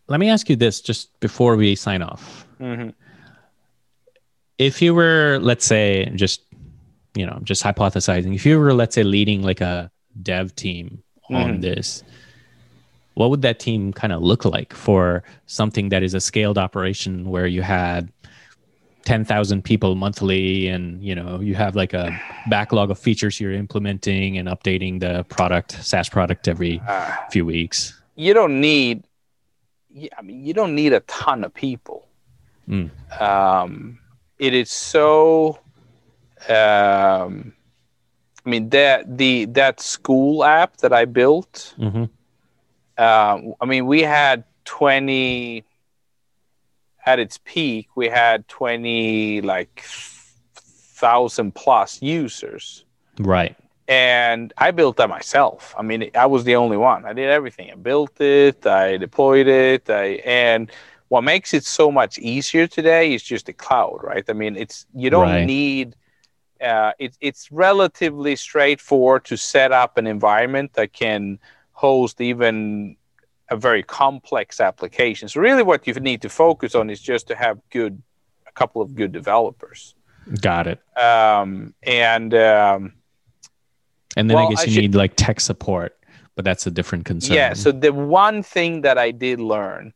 Let 0.10 0.19
me 0.19 0.30
ask 0.30 0.50
you 0.50 0.56
this 0.56 0.82
just 0.82 1.17
before 1.19 1.56
we 1.56 1.76
sign 1.76 2.02
off. 2.02 2.45
Mm-hmm. 2.60 2.89
If 4.58 4.82
you 4.82 4.93
were, 4.93 5.39
let's 5.41 5.65
say, 5.65 6.12
just 6.15 6.41
you 7.15 7.26
know, 7.26 7.39
just 7.43 7.63
hypothesizing, 7.63 8.36
if 8.36 8.45
you 8.45 8.60
were, 8.60 8.74
let's 8.74 8.93
say, 8.95 9.04
leading 9.04 9.41
like 9.41 9.62
a 9.62 9.89
dev 10.22 10.56
team 10.56 11.02
on 11.32 11.58
Mhm. 11.58 11.62
this, 11.62 12.04
what 13.15 13.30
would 13.32 13.41
that 13.41 13.60
team 13.60 13.91
kind 13.93 14.13
of 14.13 14.22
look 14.22 14.45
like 14.45 14.74
for 14.74 15.24
something 15.48 15.89
that 15.89 16.04
is 16.04 16.13
a 16.13 16.19
scaled 16.22 16.58
operation 16.58 17.28
where 17.30 17.48
you 17.48 17.62
had 17.63 18.12
10,000 19.06 19.63
people 19.63 19.95
monthly 19.95 20.67
and 20.67 21.04
you 21.04 21.15
know 21.15 21.39
you 21.39 21.56
have 21.56 21.76
like 21.76 21.93
a 21.93 22.15
backlog 22.50 22.91
of 22.91 23.00
features 23.00 23.39
you're 23.39 23.54
implementing 23.54 24.38
and 24.38 24.48
updating 24.48 25.00
the 25.00 25.24
product 25.30 25.72
SaaS 25.84 26.10
product 26.10 26.48
every 26.48 26.80
Uh, 26.88 27.12
few 27.32 27.45
weeks 27.45 28.00
you 28.15 28.34
don't 28.34 28.60
need 28.62 29.04
y- 29.93 30.10
i 30.17 30.21
mean 30.21 30.45
you 30.45 30.54
don't 30.54 30.75
need 30.75 30.93
a 30.93 30.99
ton 31.02 31.43
of 31.43 31.54
people. 31.54 32.08
Mm. 32.67 32.91
um, 33.19 33.99
it 34.38 34.54
is 34.54 34.69
so 34.69 35.60
um, 36.47 37.54
i 38.45 38.49
mean 38.49 38.69
that 38.69 39.17
the 39.17 39.45
that 39.45 39.80
school 39.80 40.43
app 40.43 40.78
that 40.78 40.93
i 40.93 41.06
built 41.06 41.73
hmm 41.78 42.06
um, 42.97 43.54
i 43.62 43.65
mean 43.65 43.86
we 43.88 44.02
had 44.02 44.43
20 44.65 45.63
at 47.06 47.17
its 47.17 47.39
peak 47.43 47.88
we 47.95 48.08
had 48.08 48.47
20 48.47 49.41
like 49.41 49.84
thousand 50.99 51.56
plus 51.56 52.02
users. 52.02 52.86
Right 53.19 53.56
and 53.89 54.54
I 54.58 54.71
built 54.71 54.97
that 54.97 55.10
myself. 55.10 55.75
I 55.78 55.84
mean, 55.84 56.12
I 56.15 56.28
was 56.28 56.45
the 56.45 56.56
only 56.58 56.78
one. 56.78 57.06
I 57.06 57.13
did 57.13 57.30
everything. 57.30 57.71
I 57.71 57.75
built 57.75 58.21
it, 58.21 58.65
I 58.67 58.97
deployed 58.97 59.47
it, 59.47 59.89
I 59.89 60.21
and 60.25 60.71
what 61.10 61.23
makes 61.23 61.54
it 61.56 61.65
so 61.65 61.91
much 61.91 62.19
easier 62.19 62.67
today 62.67 63.13
is 63.15 63.23
just 63.23 63.47
the 63.47 63.54
cloud, 63.54 63.99
right? 64.04 64.25
I 64.30 64.34
mean, 64.34 64.56
it's 64.58 64.88
you 64.95 65.10
don't 65.10 65.32
Right. 65.32 65.45
need. 65.45 65.95
Uh, 66.62 66.93
it's 66.99 67.17
it's 67.21 67.52
relatively 67.52 68.36
straightforward 68.36 69.25
to 69.25 69.38
set 69.38 69.71
up 69.71 69.97
an 69.97 70.08
environment 70.08 70.73
that 70.73 70.93
can 70.93 71.39
host 71.73 72.21
even 72.21 72.97
a 73.49 73.58
very 73.58 73.84
complex 73.84 74.60
application. 74.62 75.30
So 75.30 75.41
really, 75.41 75.63
what 75.63 75.88
you 75.88 75.93
need 75.95 76.21
to 76.23 76.30
focus 76.30 76.75
on 76.75 76.89
is 76.89 77.02
just 77.02 77.28
to 77.30 77.36
have 77.36 77.60
good, 77.71 78.02
a 78.47 78.52
couple 78.52 78.82
of 78.82 78.95
good 78.95 79.12
developers, 79.12 79.95
got 80.41 80.67
it 80.67 80.80
um, 80.97 81.73
and. 81.84 82.34
Um, 82.36 82.93
and 84.17 84.30
then 84.30 84.36
Well, 84.36 84.48
i 84.48 84.50
guess 84.50 84.62
I 84.62 84.63
you 84.65 84.72
should- 84.74 84.82
need 84.82 84.95
like 84.95 85.13
tech 85.15 85.39
support 85.39 85.95
but 86.36 86.45
that's 86.45 86.65
a 86.65 86.72
different 86.72 87.04
concern 87.06 87.36
Yeah. 87.36 87.54
So 87.54 87.69
the 87.74 87.91
one 87.91 88.43
thing 88.43 88.80
that 88.82 88.98
I 88.98 89.12
did 89.12 89.41
learn 89.41 89.91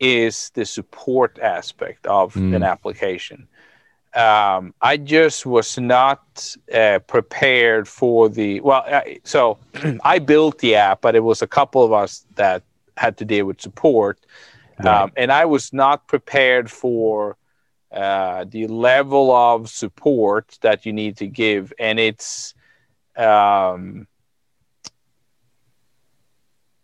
is 0.00 0.50
the 0.54 0.64
support 0.64 1.38
aspect 1.38 2.06
of 2.08 2.34
Mm. 2.34 2.56
an 2.56 2.62
application. 2.64 3.46
Um, 4.14 4.74
I 4.82 4.96
just 4.96 5.46
was 5.46 5.78
not 5.78 6.20
uh, 6.74 6.98
prepared 7.06 7.86
for 7.86 8.28
the 8.28 8.60
well. 8.62 8.82
I, 9.00 9.20
so 9.22 9.58
I 10.14 10.18
built 10.18 10.58
the 10.58 10.74
app, 10.74 11.00
but 11.02 11.14
it 11.14 11.22
was 11.22 11.40
a 11.42 11.46
couple 11.46 11.84
of 11.84 11.92
us 11.92 12.26
that 12.34 12.62
had 12.96 13.16
to 13.18 13.24
deal 13.24 13.44
with 13.46 13.60
support, 13.60 14.18
Right. 14.82 15.02
um, 15.02 15.12
and 15.16 15.30
I 15.30 15.44
was 15.44 15.72
not 15.72 16.08
prepared 16.08 16.68
for 16.68 17.36
uh, 17.92 18.44
the 18.48 18.66
level 18.66 19.30
of 19.30 19.68
support 19.68 20.58
that 20.62 20.84
you 20.84 20.92
need 20.92 21.16
to 21.18 21.26
give, 21.28 21.72
and 21.78 22.00
it's. 22.00 22.54
Um, 23.16 24.06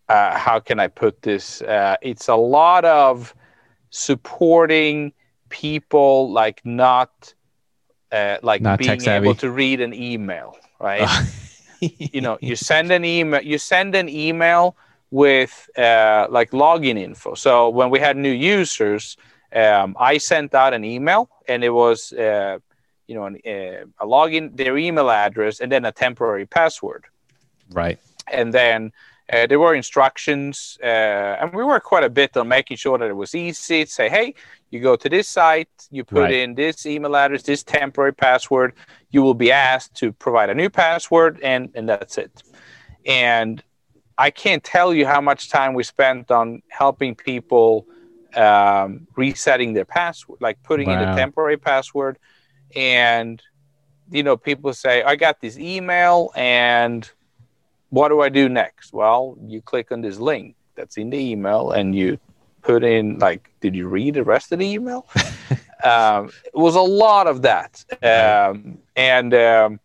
uh, 0.09 0.37
how 0.39 0.59
can 0.61 0.79
I 0.79 0.89
put 0.89 1.23
this? 1.23 1.63
Uh, 1.63 1.97
it's 2.03 2.29
a 2.29 2.35
lot 2.35 2.85
of 2.85 3.35
supporting 3.91 5.13
people 5.49 6.33
like 6.33 6.61
not 6.65 7.35
uh, 8.13 8.39
like 8.43 8.65
Not 8.65 8.77
being 8.77 9.07
able 9.07 9.35
to 9.37 9.51
read 9.51 9.81
an 9.81 9.93
email, 9.95 10.57
right? 10.81 11.11
you 11.81 12.21
know, 12.21 12.39
you 12.41 12.57
send 12.57 12.91
an 12.93 13.05
email. 13.05 13.43
You 13.43 13.59
send 13.59 13.95
an 13.95 14.09
email 14.09 14.77
with 15.11 15.69
uh, 15.77 16.27
like 16.31 16.51
login 16.51 16.99
info. 16.99 17.35
So 17.35 17.69
when 17.69 17.91
we 17.91 18.01
had 18.01 18.17
new 18.17 18.31
users, 18.33 19.17
um, 19.55 19.97
I 19.99 20.19
sent 20.19 20.55
out 20.55 20.75
an 20.75 20.85
email, 20.85 21.29
and 21.49 21.65
it 21.65 21.71
was 21.71 22.13
uh, 22.13 22.59
you 23.13 23.19
know 23.19 23.27
an, 23.31 23.37
uh, 23.47 24.05
a 24.05 24.07
login, 24.07 24.57
their 24.57 24.77
email 24.79 25.11
address, 25.11 25.61
and 25.61 25.71
then 25.71 25.85
a 25.85 25.93
temporary 25.93 26.47
password. 26.47 27.05
Right. 27.71 27.99
And 28.33 28.55
then 28.55 28.93
uh, 29.33 29.47
there 29.47 29.61
were 29.61 29.75
instructions 29.75 30.79
uh, 30.83 31.39
and 31.41 31.53
we 31.53 31.65
worked 31.65 31.87
quite 31.87 32.05
a 32.05 32.11
bit 32.11 32.37
on 32.37 32.49
making 32.49 32.77
sure 32.79 32.97
that 32.99 33.09
it 33.15 33.19
was 33.25 33.35
easy. 33.35 33.85
To 33.85 33.91
say 33.91 34.09
hey 34.09 34.35
you 34.71 34.81
go 34.81 34.97
to 34.97 35.09
this 35.09 35.29
site 35.29 35.69
you 35.91 36.03
put 36.05 36.23
Right. 36.23 36.35
in 36.43 36.55
this 36.55 36.87
email 36.87 37.15
address 37.17 37.43
this 37.43 37.63
temporary 37.63 38.15
password. 38.15 38.71
You 39.11 39.23
will 39.23 39.35
be 39.47 39.51
asked 39.53 39.95
to 40.01 40.07
provide 40.13 40.49
a 40.51 40.55
new 40.55 40.71
password 40.71 41.41
and 41.43 41.71
and 41.77 41.89
that's 41.89 42.17
it. 42.25 42.35
And 43.07 43.63
i 44.27 44.31
can't 44.31 44.65
tell 44.77 44.91
you 44.99 45.05
how 45.07 45.21
much 45.31 45.51
time 45.59 45.73
we 45.79 45.83
spent 45.83 46.31
on 46.31 46.63
helping 46.69 47.15
people 47.15 47.87
um, 48.47 49.07
resetting 49.23 49.71
their 49.77 49.89
password 49.99 50.39
like 50.47 50.59
putting 50.63 50.89
in 50.95 50.99
a 50.99 51.17
temporary 51.23 51.59
password 51.71 52.15
and 52.77 53.43
you 54.11 54.23
know 54.23 54.37
people 54.37 54.73
say 54.73 55.03
i 55.03 55.17
got 55.17 55.41
this 55.41 55.59
email 55.59 56.31
and 56.35 57.11
what 57.93 58.09
do 58.09 58.23
I 58.23 58.31
do 58.31 58.49
next? 58.49 58.95
Well, 58.95 59.37
you 59.47 59.61
click 59.61 59.93
on 59.93 60.01
this 60.01 60.19
link 60.19 60.57
that's 60.77 60.97
in 60.97 61.11
the 61.11 61.19
email 61.19 61.73
and 61.73 61.95
you 61.95 62.19
put 62.63 62.83
in 62.83 63.19
like, 63.19 63.51
did 63.61 63.75
you 63.75 63.87
read 63.87 64.15
the 64.15 64.25
rest 64.25 64.51
of 64.51 64.61
the 64.61 64.67
email? 64.67 65.07
um, 65.85 66.31
it 66.47 66.55
was 66.55 66.75
a 66.75 66.81
lot 66.81 67.27
of 67.27 67.43
that, 67.43 67.85
um, 68.03 68.79
and 68.97 69.35
um, 69.35 69.81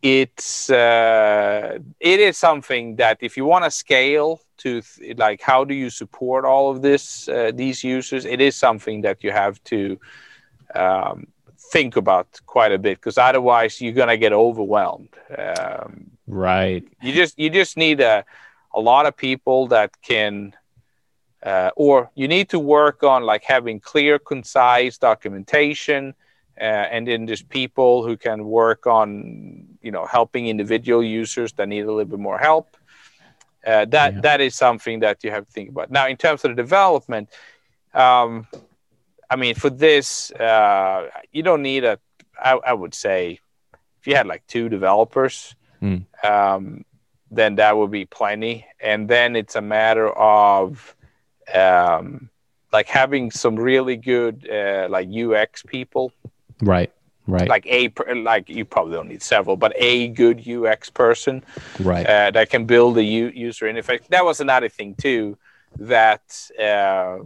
it's 0.00 0.70
uh, 0.70 1.78
it 1.98 2.20
is 2.20 2.38
something 2.38 2.94
that 2.96 3.18
if 3.20 3.36
you 3.36 3.46
want 3.46 3.64
to 3.64 3.70
scale 3.72 4.40
to 4.58 4.82
th- 4.82 5.18
like 5.18 5.40
how 5.40 5.64
do 5.64 5.74
you 5.74 5.90
support 5.90 6.44
all 6.44 6.70
of 6.70 6.82
this 6.82 7.28
uh, 7.28 7.50
these 7.52 7.82
users, 7.82 8.24
it 8.24 8.40
is 8.40 8.54
something 8.54 9.00
that 9.00 9.24
you 9.24 9.32
have 9.32 9.60
to 9.64 9.98
um, 10.76 11.26
think 11.72 11.96
about 11.96 12.28
quite 12.46 12.72
a 12.72 12.78
bit 12.78 12.98
because 12.98 13.18
otherwise 13.18 13.80
you're 13.80 13.98
gonna 14.02 14.16
get 14.26 14.32
overwhelmed. 14.32 15.14
Um, 15.38 15.92
right 16.26 16.84
you 17.02 17.12
just 17.12 17.38
you 17.38 17.50
just 17.50 17.76
need 17.76 18.00
a 18.00 18.24
a 18.74 18.80
lot 18.80 19.06
of 19.06 19.16
people 19.16 19.60
that 19.68 19.90
can 20.02 20.54
uh, 21.44 21.70
or 21.76 22.10
you 22.14 22.28
need 22.28 22.48
to 22.50 22.58
work 22.58 23.02
on 23.02 23.24
like 23.24 23.44
having 23.44 23.80
clear 23.80 24.18
concise 24.18 24.98
documentation 24.98 26.14
uh, 26.60 26.64
and 26.94 27.06
then 27.08 27.26
just 27.26 27.48
people 27.48 28.04
who 28.06 28.16
can 28.16 28.44
work 28.44 28.86
on 28.86 29.08
you 29.82 29.90
know 29.90 30.04
helping 30.06 30.46
individual 30.46 31.02
users 31.02 31.52
that 31.54 31.68
need 31.68 31.80
a 31.80 31.92
little 31.92 32.04
bit 32.16 32.18
more 32.18 32.38
help 32.38 32.76
uh, 33.66 33.84
that 33.86 34.14
Yeah. 34.14 34.20
that 34.26 34.40
is 34.40 34.54
something 34.54 35.00
that 35.00 35.24
you 35.24 35.30
have 35.30 35.46
to 35.46 35.52
think 35.52 35.70
about 35.70 35.90
now 35.90 36.06
in 36.06 36.16
terms 36.16 36.44
of 36.44 36.50
the 36.52 36.62
development 36.62 37.28
um, 37.94 38.46
i 39.30 39.36
mean 39.36 39.54
for 39.54 39.70
this 39.70 40.30
uh, 40.32 41.08
you 41.32 41.42
don't 41.42 41.62
need 41.62 41.84
a 41.84 41.98
I, 42.42 42.52
I 42.52 42.72
would 42.72 42.94
say 42.94 43.40
if 44.00 44.06
you 44.06 44.14
had 44.14 44.26
like 44.26 44.46
two 44.46 44.68
developers 44.68 45.54
Mm. 45.82 46.06
um, 46.22 46.84
then 47.32 47.56
that 47.56 47.76
would 47.76 47.90
be 47.90 48.04
plenty. 48.04 48.66
And 48.80 49.08
then 49.08 49.34
it's 49.34 49.56
a 49.56 49.60
matter 49.60 50.08
of 50.10 50.94
um, 51.52 52.30
like 52.72 52.86
having 52.86 53.32
some 53.32 53.56
really 53.56 53.96
good 53.96 54.48
uh, 54.48 54.86
like 54.88 55.08
UX 55.08 55.62
people, 55.62 56.12
right 56.62 56.92
right 57.26 57.48
like 57.48 57.66
a 57.66 57.90
like 58.14 58.48
you 58.48 58.64
probably 58.64 58.94
don't 58.94 59.08
need 59.08 59.22
several, 59.22 59.56
but 59.56 59.72
a 59.76 60.08
good 60.08 60.46
UX 60.46 60.88
person 60.90 61.42
right 61.80 62.06
uh, 62.06 62.30
that 62.30 62.48
can 62.50 62.64
build 62.64 62.96
a 62.98 63.02
u- 63.02 63.32
user 63.34 63.66
interface. 63.66 64.06
That 64.08 64.24
was 64.24 64.40
another 64.40 64.68
thing 64.68 64.94
too. 64.94 65.36
That 65.78 66.22
uh, 66.60 67.18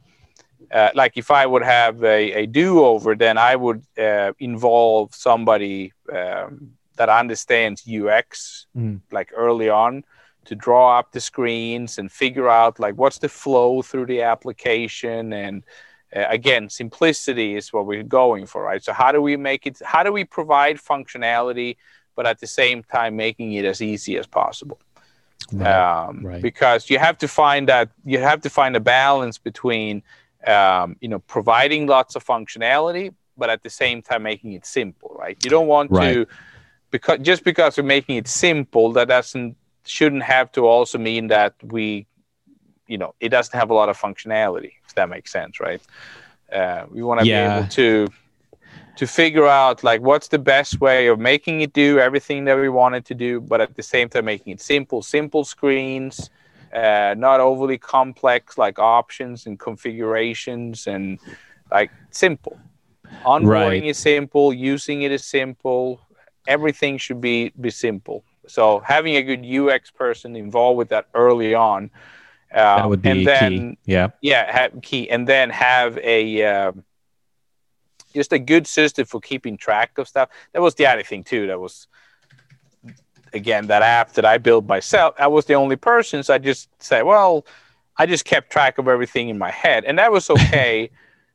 uh, 0.70 0.90
like, 0.94 1.16
if 1.16 1.32
I 1.32 1.46
would 1.46 1.64
have 1.64 2.04
a, 2.04 2.32
a 2.42 2.46
do-over, 2.46 3.16
then 3.16 3.38
I 3.38 3.56
would 3.56 3.82
uh, 3.98 4.32
involve 4.38 5.14
somebody 5.16 5.92
um, 6.12 6.72
that 6.96 7.08
understands 7.08 7.82
UX, 7.88 8.66
Mm. 8.76 9.00
like 9.10 9.30
early 9.34 9.68
on, 9.68 10.04
to 10.44 10.54
draw 10.54 10.96
up 10.98 11.10
the 11.10 11.20
screens 11.20 11.98
and 11.98 12.10
figure 12.10 12.48
out 12.48 12.78
like 12.78 12.94
what's 12.94 13.18
the 13.18 13.28
flow 13.28 13.82
through 13.82 14.06
the 14.06 14.22
application. 14.22 15.32
And 15.32 15.64
uh, 16.14 16.24
again, 16.28 16.68
simplicity 16.70 17.56
is 17.56 17.72
what 17.72 17.86
we're 17.86 18.02
going 18.02 18.46
for, 18.46 18.62
right? 18.62 18.82
So 18.82 18.92
how 18.92 19.12
do 19.12 19.20
we 19.20 19.36
make 19.36 19.66
it? 19.66 19.80
How 19.84 20.02
do 20.02 20.12
we 20.12 20.24
provide 20.24 20.78
functionality, 20.78 21.76
but 22.16 22.26
at 22.26 22.40
the 22.40 22.46
same 22.46 22.82
time 22.82 23.16
making 23.16 23.52
it 23.52 23.64
as 23.64 23.82
easy 23.82 24.16
as 24.16 24.26
possible? 24.26 24.78
Right. 25.52 25.66
um, 25.66 26.26
right. 26.26 26.42
because 26.42 26.90
you 26.90 26.98
have 26.98 27.16
to 27.18 27.28
find 27.28 27.68
that 27.68 27.90
you 28.04 28.18
have 28.18 28.42
to 28.42 28.50
find 28.50 28.76
a 28.76 28.80
balance 28.80 29.38
between 29.38 30.02
um, 30.46 30.96
you 31.00 31.08
know 31.08 31.20
providing 31.20 31.86
lots 31.86 32.16
of 32.16 32.24
functionality 32.24 33.14
but 33.36 33.48
at 33.48 33.62
the 33.62 33.70
same 33.70 34.02
time 34.02 34.24
making 34.24 34.52
it 34.52 34.66
simple 34.66 35.16
right 35.18 35.42
you 35.42 35.48
don't 35.48 35.68
want 35.68 35.90
to 35.94 36.26
because 36.90 37.18
just 37.20 37.44
because 37.44 37.78
we're 37.78 37.84
making 37.84 38.16
it 38.16 38.28
simple 38.28 38.92
that 38.92 39.08
doesn't 39.08 39.56
shouldn't 39.86 40.22
have 40.22 40.52
to 40.52 40.66
also 40.66 40.98
mean 40.98 41.28
that 41.28 41.54
we 41.62 42.06
you 42.88 42.98
know 42.98 43.14
it 43.20 43.30
doesn't 43.30 43.58
have 43.58 43.70
a 43.70 43.74
lot 43.74 43.88
of 43.88 43.98
functionality 43.98 44.72
if 44.86 44.94
that 44.94 45.08
makes 45.08 45.32
sense 45.32 45.60
right 45.60 45.82
uh, 46.52 46.84
we 46.90 47.02
want 47.02 47.20
to 47.20 47.26
Yeah. 47.26 47.36
be 47.36 47.40
able 47.44 47.64
to 47.64 48.08
to 48.96 49.06
figure 49.06 49.46
out 49.46 49.82
like 49.84 50.00
what's 50.00 50.28
the 50.28 50.38
best 50.38 50.80
way 50.80 51.06
of 51.08 51.18
making 51.18 51.60
it 51.60 51.72
do 51.72 51.98
everything 51.98 52.44
that 52.44 52.56
we 52.58 52.68
want 52.68 52.94
it 52.94 53.04
to 53.06 53.14
do 53.14 53.40
but 53.40 53.60
at 53.60 53.74
the 53.76 53.82
same 53.82 54.08
time 54.08 54.24
making 54.24 54.52
it 54.52 54.60
simple 54.60 55.02
simple 55.02 55.44
screens 55.44 56.30
uh, 56.74 57.14
not 57.16 57.40
overly 57.40 57.78
complex 57.78 58.58
like 58.58 58.78
options 58.78 59.46
and 59.46 59.58
configurations 59.58 60.86
and 60.86 61.18
like 61.70 61.92
simple 62.10 62.60
onboarding 63.24 63.84
Right. 63.84 63.84
is 63.84 63.98
simple 63.98 64.52
using 64.52 65.02
it 65.02 65.10
is 65.12 65.24
simple 65.24 66.00
everything 66.46 66.96
should 66.98 67.20
be 67.20 67.52
be 67.60 67.70
simple 67.70 68.24
so 68.46 68.80
having 68.86 69.16
a 69.16 69.22
good 69.22 69.44
ux 69.44 69.90
person 69.90 70.36
involved 70.36 70.78
with 70.78 70.88
that 70.88 71.06
early 71.14 71.54
on 71.54 71.90
um, 72.52 72.78
that 72.78 72.88
would 72.88 73.02
be 73.02 73.10
and 73.10 73.26
then 73.26 73.52
key. 73.52 73.78
Yeah. 73.84 74.08
yeah 74.22 74.50
have 74.50 74.80
key 74.82 75.10
and 75.10 75.26
then 75.26 75.50
have 75.50 75.98
a 75.98 76.42
um, 76.44 76.84
just 78.14 78.32
a 78.32 78.38
good 78.38 78.66
system 78.66 79.04
for 79.04 79.20
keeping 79.20 79.56
track 79.56 79.98
of 79.98 80.08
stuff 80.08 80.30
that 80.52 80.62
was 80.62 80.74
the 80.74 80.86
other 80.86 81.02
thing 81.02 81.24
too 81.24 81.46
that 81.46 81.60
was 81.60 81.86
again 83.32 83.66
that 83.66 83.82
app 83.82 84.12
that 84.12 84.24
i 84.24 84.38
built 84.38 84.66
myself 84.66 85.14
i 85.18 85.26
was 85.26 85.44
the 85.44 85.54
only 85.54 85.76
person 85.76 86.22
so 86.22 86.32
i 86.32 86.38
just 86.38 86.68
said 86.82 87.02
well 87.02 87.44
i 87.98 88.06
just 88.06 88.24
kept 88.24 88.50
track 88.50 88.78
of 88.78 88.88
everything 88.88 89.28
in 89.28 89.36
my 89.36 89.50
head 89.50 89.84
and 89.84 89.98
that 89.98 90.10
was 90.10 90.30
okay 90.36 90.90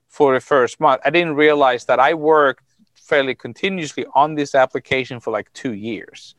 for 0.08 0.34
the 0.34 0.40
first 0.40 0.80
month 0.80 1.02
i 1.06 1.10
didn't 1.10 1.36
realize 1.36 1.86
that 1.86 2.00
i 2.00 2.14
worked 2.14 2.64
fairly 2.96 3.36
continuously 3.36 4.06
on 4.16 4.34
this 4.34 4.56
application 4.56 5.20
for 5.20 5.32
like 5.32 5.52
two 5.54 5.74
years 5.74 6.34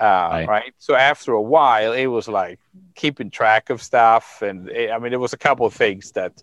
Right. 0.00 0.48
right. 0.48 0.74
So 0.78 0.94
after 0.94 1.32
a 1.32 1.42
while, 1.42 1.92
it 1.92 2.06
was 2.06 2.26
like 2.28 2.58
keeping 2.94 3.30
track 3.30 3.70
of 3.70 3.82
stuff, 3.82 4.42
and 4.42 4.68
it, 4.68 4.90
I 4.90 4.98
mean, 4.98 5.10
there 5.10 5.20
was 5.20 5.32
a 5.32 5.38
couple 5.38 5.66
of 5.66 5.74
things 5.74 6.12
that 6.12 6.42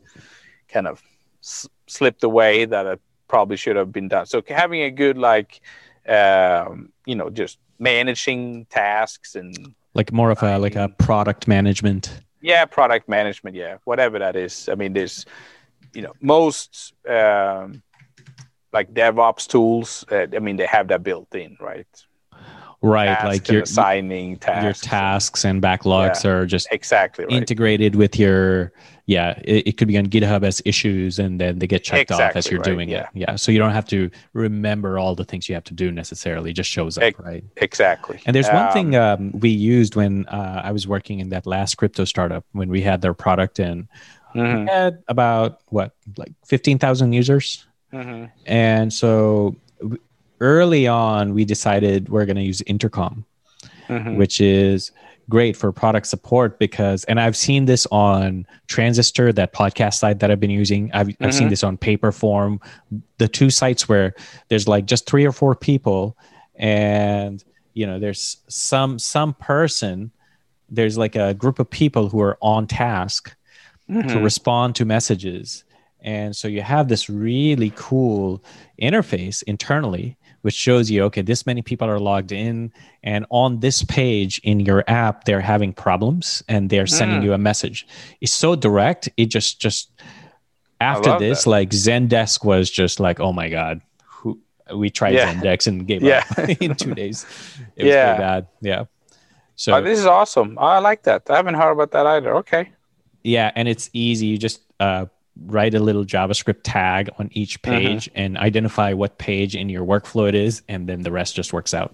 kind 0.69 0.87
of 0.87 1.01
s- 1.41 1.67
slipped 1.87 2.23
away 2.23 2.65
that 2.65 2.87
I 2.87 2.97
probably 3.27 3.57
should 3.57 3.75
have 3.75 3.91
been 3.91 4.07
done. 4.07 4.25
So 4.25 4.41
having 4.47 4.81
a 4.83 4.91
good 4.91 5.17
like, 5.17 5.61
um, 6.07 6.91
you 7.05 7.15
know, 7.15 7.29
just 7.29 7.57
managing 7.79 8.65
tasks 8.65 9.35
and 9.35 9.73
Like 9.93 10.11
more 10.11 10.31
of 10.31 10.43
a 10.43 10.57
like 10.59 10.75
a 10.75 10.89
product 10.89 11.47
management. 11.47 12.21
yeah, 12.41 12.65
product 12.65 13.09
management, 13.09 13.55
yeah, 13.55 13.77
whatever 13.85 14.19
that 14.19 14.35
is. 14.35 14.69
I 14.69 14.75
mean, 14.75 14.93
there's, 14.93 15.25
you 15.93 16.01
know, 16.03 16.13
most 16.21 16.93
um, 17.09 17.81
like 18.71 18.93
DevOps 18.93 19.47
tools. 19.47 20.05
Uh, 20.11 20.27
I 20.35 20.39
mean, 20.39 20.57
they 20.57 20.67
have 20.67 20.87
that 20.89 21.01
built 21.03 21.33
in, 21.35 21.57
right? 21.59 21.87
Right. 22.81 23.23
Like 23.25 23.47
your 23.49 23.63
assigning 23.63 24.37
tasks. 24.37 24.63
your 24.63 24.73
tasks 24.89 25.45
and 25.45 25.61
backlogs 25.61 26.23
are 26.25 26.45
just 26.45 26.67
Exactly 26.71 27.25
right. 27.25 27.33
integrated 27.33 27.95
with 27.95 28.17
your 28.19 28.71
yeah 29.07 29.39
it, 29.45 29.67
it 29.69 29.77
could 29.77 29.87
be 29.87 29.97
on 29.97 30.05
github 30.05 30.43
as 30.43 30.61
issues 30.65 31.17
and 31.17 31.39
then 31.41 31.57
they 31.59 31.65
get 31.65 31.81
checked 31.83 32.11
off 32.11 32.35
as 32.35 32.51
you're 32.51 32.59
right, 32.59 32.65
doing 32.65 32.89
yeah. 32.89 33.03
it 33.03 33.07
yeah 33.13 33.35
so 33.37 33.51
you 33.53 33.57
don't 33.57 33.71
have 33.71 33.85
to 33.87 34.11
remember 34.33 34.99
all 34.99 35.15
the 35.15 35.23
things 35.23 35.47
you 35.47 35.55
have 35.55 35.63
to 35.63 35.73
do 35.73 35.91
necessarily 35.91 36.51
it 36.51 36.53
just 36.53 36.69
shows 36.69 36.97
up 36.97 37.03
Ex- 37.05 37.19
right 37.19 37.43
exactly. 37.55 38.19
and 38.25 38.35
there's 38.35 38.49
one 38.49 38.67
Um, 38.67 38.73
thing 38.73 38.95
um, 38.95 39.31
we 39.39 39.49
used 39.49 39.95
when 39.95 40.25
uh, 40.27 40.61
i 40.63 40.71
was 40.73 40.87
working 40.89 41.19
in 41.21 41.29
that 41.29 41.45
last 41.47 41.75
crypto 41.75 42.03
startup 42.03 42.45
when 42.51 42.67
we 42.69 42.81
had 42.81 43.01
their 43.01 43.13
product 43.13 43.59
and 43.59 43.87
mhm, 44.35 44.65
we 44.65 44.71
had 44.71 45.01
about 45.07 45.61
what 45.69 45.95
like 46.17 46.33
15000 46.45 47.13
users 47.13 47.65
mhm. 47.93 48.29
and 48.45 48.91
so 48.91 49.55
early 50.39 50.87
on 50.87 51.33
we 51.33 51.45
decided 51.45 52.09
we're 52.09 52.25
going 52.25 52.35
to 52.35 52.43
use 52.43 52.61
intercom 52.67 53.25
Mhm. 53.89 54.17
which 54.17 54.41
is 54.41 54.91
great 55.29 55.55
for 55.55 55.71
product 55.71 56.07
support 56.07 56.59
because 56.59 57.03
and 57.05 57.19
I've 57.19 57.35
seen 57.37 57.65
this 57.65 57.85
on 57.91 58.45
Transistor, 58.67 59.31
that 59.33 59.53
podcast 59.53 59.95
site 59.95 60.19
that 60.19 60.29
I've 60.31 60.39
been 60.39 60.49
using. 60.49 60.89
I've, 60.93 61.09
I've 61.21 61.33
seen 61.33 61.47
Mhm. 61.47 61.51
this 61.51 61.63
on 61.63 61.77
Paperform, 61.77 62.61
the 63.17 63.27
two 63.29 63.49
sites 63.49 63.87
where 63.89 64.13
there's 64.49 64.67
like 64.67 64.85
just 64.85 65.05
three 65.05 65.25
or 65.25 65.31
four 65.31 65.55
people 65.55 66.17
and 66.55 67.43
you 67.73 67.85
know 67.85 67.97
there's 67.99 68.37
some 68.47 68.99
some 68.99 69.33
person 69.35 70.11
there's 70.69 70.97
like 70.97 71.15
a 71.15 71.33
group 71.33 71.59
of 71.59 71.69
people 71.69 72.09
who 72.09 72.19
are 72.21 72.37
on 72.41 72.67
task 72.67 73.33
to 73.87 73.93
Mhm. 73.93 74.23
respond 74.23 74.75
to 74.75 74.83
messages. 74.83 75.63
And 76.01 76.35
so 76.35 76.49
you 76.49 76.61
have 76.61 76.89
this 76.89 77.09
really 77.09 77.71
cool 77.77 78.43
interface 78.81 79.43
internally, 79.43 80.17
which 80.47 80.55
shows 80.55 80.89
you, 80.89 81.03
okay, 81.03 81.21
this 81.21 81.45
many 81.45 81.61
people 81.61 81.89
are 81.89 81.99
logged 81.99 82.31
in. 82.31 82.71
And 83.03 83.25
on 83.31 83.59
this 83.59 83.83
page 83.83 84.39
in 84.45 84.61
your 84.61 84.81
app, 84.87 85.25
they're 85.25 85.41
having 85.41 85.73
problems 85.73 86.41
and 86.47 86.69
they're 86.69 86.87
sending 86.87 87.19
Mm. 87.19 87.25
you 87.25 87.33
a 87.33 87.37
message. 87.37 87.85
It's 88.21 88.31
so 88.31 88.55
direct. 88.55 89.09
It 89.17 89.25
just, 89.25 89.59
just 89.59 89.91
after 90.79 91.19
this, 91.19 91.43
that. 91.43 91.49
like 91.49 91.69
Zendesk 91.71 92.45
was 92.45 92.71
just 92.71 93.01
like, 93.01 93.19
oh 93.19 93.33
my 93.33 93.49
God, 93.49 93.81
who 94.05 94.39
we 94.73 94.89
tried 94.89 95.15
Yeah. 95.15 95.33
Zendesk 95.33 95.67
and 95.67 95.85
gave 95.85 96.01
Yeah. 96.01 96.23
up 96.37 96.47
in 96.61 96.75
two 96.75 96.95
days. 96.95 97.25
It 97.75 97.83
was 97.83 97.91
Yeah. 97.93 98.05
pretty 98.15 98.23
bad. 98.23 98.47
Yeah. 98.61 98.83
So 99.57 99.73
Oh, 99.75 99.81
this 99.81 99.99
is 99.99 100.05
awesome. 100.05 100.57
I 100.59 100.79
like 100.79 101.03
that. 101.03 101.23
I 101.29 101.35
haven't 101.35 101.55
heard 101.55 101.73
about 101.73 101.91
that 101.91 102.05
either. 102.05 102.35
Okay. 102.37 102.71
Yeah, 103.21 103.51
and 103.53 103.67
it's 103.67 103.89
easy. 103.91 104.27
You 104.27 104.37
just 104.37 104.61
uh, 104.79 105.07
write 105.45 105.73
a 105.73 105.79
little 105.79 106.03
JavaScript 106.05 106.61
tag 106.63 107.09
on 107.19 107.29
each 107.33 107.61
Mm-hmm. 107.61 107.85
page 107.85 108.09
and 108.15 108.37
identify 108.37 108.93
what 108.93 109.17
page 109.17 109.55
in 109.55 109.69
your 109.69 109.85
workflow 109.85 110.27
it 110.27 110.35
is, 110.35 110.61
and 110.67 110.87
then 110.87 111.01
the 111.03 111.11
rest 111.11 111.35
just 111.35 111.53
works 111.53 111.73
out. 111.73 111.93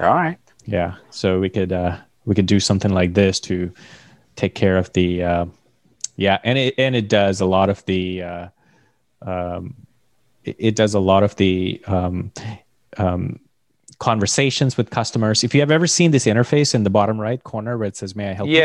All 0.00 0.14
right. 0.14 0.38
Yeah, 0.64 0.94
so 1.10 1.40
we 1.40 1.48
could 1.48 1.72
uh, 1.72 1.96
we 2.24 2.34
could 2.34 2.46
do 2.46 2.60
something 2.60 2.92
like 2.92 3.14
this 3.14 3.40
to 3.40 3.72
take 4.36 4.54
care 4.54 4.76
of 4.76 4.92
the 4.92 5.22
uh, 5.22 5.46
yeah, 6.16 6.38
and 6.44 6.58
it 6.58 6.74
and 6.78 6.94
it 6.94 7.08
does 7.08 7.40
a 7.40 7.46
lot 7.46 7.70
of 7.70 7.84
the 7.86 8.22
uh, 8.22 8.48
um, 9.22 9.74
it, 10.44 10.56
it 10.58 10.76
does 10.76 10.94
a 10.94 11.00
lot 11.00 11.22
of 11.22 11.34
the 11.36 11.80
um, 11.86 12.32
um, 12.98 13.40
conversations 13.98 14.76
with 14.76 14.90
customers. 14.90 15.42
If 15.42 15.54
you 15.54 15.60
have 15.60 15.70
ever 15.70 15.86
seen 15.86 16.10
this 16.10 16.26
interface 16.26 16.74
in 16.74 16.84
the 16.84 16.90
bottom 16.90 17.20
right 17.20 17.42
corner 17.42 17.78
where 17.78 17.88
it 17.88 17.96
says 17.96 18.14
"May 18.14 18.30
I 18.30 18.32
help 18.34 18.48
you?" 18.48 18.58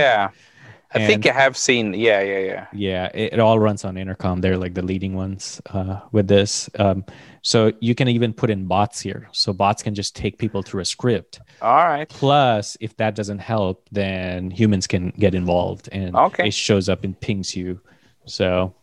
Yeah. 0.96 1.02
I 1.04 1.08
think 1.08 1.26
And- 1.26 1.38
I 1.38 1.42
have 1.42 1.58
seen. 1.58 1.94
Yeah, 1.94 2.22
yeah, 2.22 2.40
yeah. 2.40 2.68
Yeah, 2.74 3.06
it, 3.14 3.34
it 3.34 3.40
all 3.40 3.58
runs 3.60 3.84
on 3.86 3.98
intercom. 3.98 4.42
They're 4.42 4.58
like 4.58 4.74
the 4.74 4.82
leading 4.82 5.14
ones 5.16 5.62
uh, 5.72 6.00
with 6.12 6.28
this. 6.28 6.70
Um, 6.80 7.04
so 7.42 7.72
you 7.82 7.96
can 7.96 8.08
even 8.08 8.34
put 8.34 8.50
in 8.50 8.66
bots 8.66 9.02
here. 9.02 9.28
So 9.32 9.54
bots 9.54 9.82
can 9.84 9.96
just 9.96 10.16
take 10.16 10.38
people 10.38 10.62
through 10.62 10.82
a 10.82 10.86
script. 10.86 11.42
All 11.62 11.86
right. 11.88 12.08
Plus, 12.08 12.78
if 12.80 12.96
that 12.98 13.16
doesn't 13.16 13.40
help, 13.40 13.88
then 13.92 14.52
humans 14.52 14.88
can 14.88 15.10
get 15.18 15.34
involved 15.36 15.90
and 15.92 16.16
Okay. 16.16 16.48
it 16.48 16.54
shows 16.54 16.90
up 16.90 17.04
and 17.04 17.20
pings 17.20 17.56
you. 17.56 17.80
So 18.26 18.74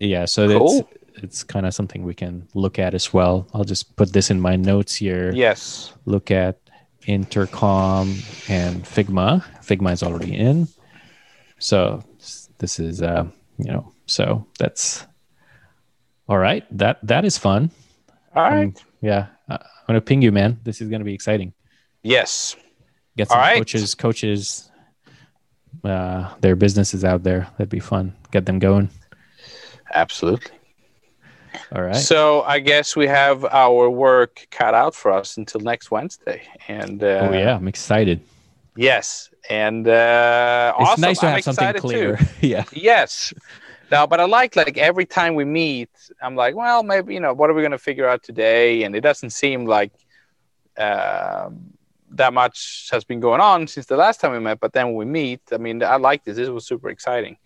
yeah, 0.00 0.24
so 0.24 0.48
Cool. 0.58 0.78
it's 0.78 0.88
it's 1.22 1.42
kind 1.44 1.64
of 1.64 1.72
something 1.72 2.02
we 2.02 2.14
can 2.14 2.46
look 2.54 2.78
at 2.78 2.92
as 2.94 3.12
well. 3.14 3.46
I'll 3.54 3.64
just 3.64 3.94
put 3.96 4.12
this 4.12 4.30
in 4.30 4.40
my 4.40 4.56
notes 4.56 4.94
here 4.96 5.32
Yes. 5.32 5.92
look 6.06 6.30
at 6.30 6.58
intercom 7.06 8.08
and 8.48 8.82
figma 8.84 9.44
figma 9.64 9.92
is 9.92 10.02
already 10.02 10.34
in 10.36 10.68
so 11.58 12.02
this 12.58 12.78
is 12.78 13.02
uh 13.02 13.24
you 13.58 13.70
know 13.72 13.92
so 14.06 14.46
that's 14.58 15.06
all 16.28 16.38
right 16.38 16.64
that 16.76 16.98
that 17.02 17.24
is 17.24 17.38
fun 17.38 17.70
All 18.34 18.42
right. 18.42 18.64
Um, 18.66 18.74
yeah 19.00 19.26
I- 19.48 19.54
i'm 19.54 19.86
gonna 19.88 20.00
ping 20.00 20.22
you 20.22 20.32
man 20.32 20.60
this 20.64 20.80
is 20.80 20.88
gonna 20.88 21.04
be 21.04 21.14
exciting 21.14 21.52
yes. 22.02 22.56
Get 23.16 23.28
some 23.28 23.38
right. 23.38 23.58
coaches, 23.58 23.94
coaches, 23.94 24.70
uh, 25.84 26.34
their 26.40 26.56
businesses 26.56 27.04
out 27.04 27.22
there. 27.22 27.46
That'd 27.52 27.68
be 27.68 27.80
fun. 27.80 28.14
Get 28.32 28.44
them 28.44 28.58
going. 28.58 28.90
Absolutely. 29.94 30.50
All 31.72 31.82
right. 31.82 31.94
So 31.94 32.42
I 32.42 32.58
guess 32.58 32.96
we 32.96 33.06
have 33.06 33.44
our 33.44 33.88
work 33.88 34.46
cut 34.50 34.74
out 34.74 34.94
for 34.94 35.12
us 35.12 35.36
until 35.36 35.60
next 35.60 35.92
Wednesday. 35.92 36.42
And 36.66 37.02
uh, 37.04 37.28
oh 37.30 37.32
yeah, 37.32 37.54
I'm 37.54 37.68
excited. 37.68 38.20
Yes, 38.76 39.30
and 39.50 39.86
uh, 39.88 40.74
It's 40.78 40.88
awesome. 40.90 41.00
nice 41.00 41.18
to 41.20 41.26
I'm 41.26 41.32
have 41.34 41.44
something 41.44 41.74
clear. 41.74 42.18
yeah. 42.40 42.64
Yes. 42.72 43.32
No, 43.90 44.06
but 44.06 44.18
I 44.20 44.24
like 44.24 44.56
like 44.56 44.78
every 44.78 45.04
time 45.06 45.34
we 45.34 45.44
meet, 45.44 45.90
I'm 46.22 46.34
like, 46.36 46.54
well, 46.54 46.82
maybe 46.82 47.14
you 47.14 47.20
know, 47.20 47.34
what 47.34 47.50
are 47.50 47.54
we 47.54 47.62
going 47.62 47.72
to 47.72 47.78
figure 47.78 48.08
out 48.08 48.22
today? 48.22 48.82
And 48.84 48.96
it 48.96 49.02
doesn't 49.02 49.30
seem 49.30 49.66
like 49.66 49.92
um, 50.78 51.74
that 52.10 52.32
much 52.32 52.88
has 52.90 53.04
been 53.04 53.20
going 53.20 53.40
on 53.40 53.66
since 53.66 53.86
the 53.86 53.96
last 53.96 54.20
time 54.20 54.32
we 54.32 54.38
met. 54.40 54.58
But 54.60 54.72
then 54.72 54.86
when 54.86 54.96
we 54.96 55.04
meet, 55.04 55.40
I 55.52 55.58
mean, 55.58 55.82
I 55.82 55.96
like 55.96 56.24
this. 56.24 56.36
This 56.36 56.48
was 56.48 56.66
super 56.66 56.88
exciting. 56.88 57.36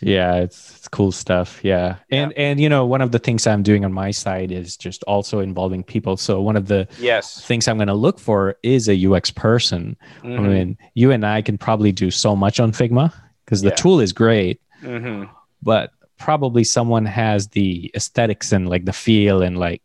Yeah, 0.00 0.36
it's 0.36 0.76
it's 0.76 0.88
cool 0.88 1.10
stuff. 1.10 1.60
Yeah. 1.64 1.96
And 2.10 2.32
and 2.34 2.60
you 2.60 2.68
know, 2.68 2.84
one 2.84 3.00
of 3.00 3.12
the 3.12 3.18
things 3.18 3.46
I'm 3.46 3.62
doing 3.62 3.84
on 3.84 3.92
my 3.92 4.10
side 4.10 4.52
is 4.52 4.76
just 4.76 5.02
also 5.04 5.40
involving 5.40 5.82
people. 5.82 6.16
So 6.18 6.40
one 6.42 6.56
of 6.56 6.66
the 6.68 6.86
Yes. 7.00 7.44
things 7.46 7.66
I'm 7.66 7.76
going 7.78 7.88
to 7.88 7.94
look 7.94 8.18
for 8.18 8.56
is 8.62 8.88
a 8.88 8.94
UX 9.06 9.30
person. 9.30 9.96
I 10.22 10.26
Mhm. 10.26 10.48
mean, 10.48 10.78
you 10.94 11.12
and 11.12 11.24
I 11.24 11.40
can 11.42 11.56
probably 11.56 11.92
do 11.92 12.10
so 12.10 12.36
much 12.36 12.60
on 12.60 12.72
Figma 12.72 13.12
because 13.44 13.62
the 13.62 13.70
Yeah. 13.70 13.74
tool 13.76 14.00
is 14.00 14.12
great, 14.12 14.60
Mhm. 14.82 15.30
but 15.62 15.90
probably 16.18 16.64
someone 16.64 17.06
has 17.06 17.48
the 17.48 17.90
aesthetics 17.94 18.52
and 18.52 18.68
like 18.68 18.84
the 18.84 18.92
feel 18.92 19.40
and 19.42 19.58
like, 19.58 19.82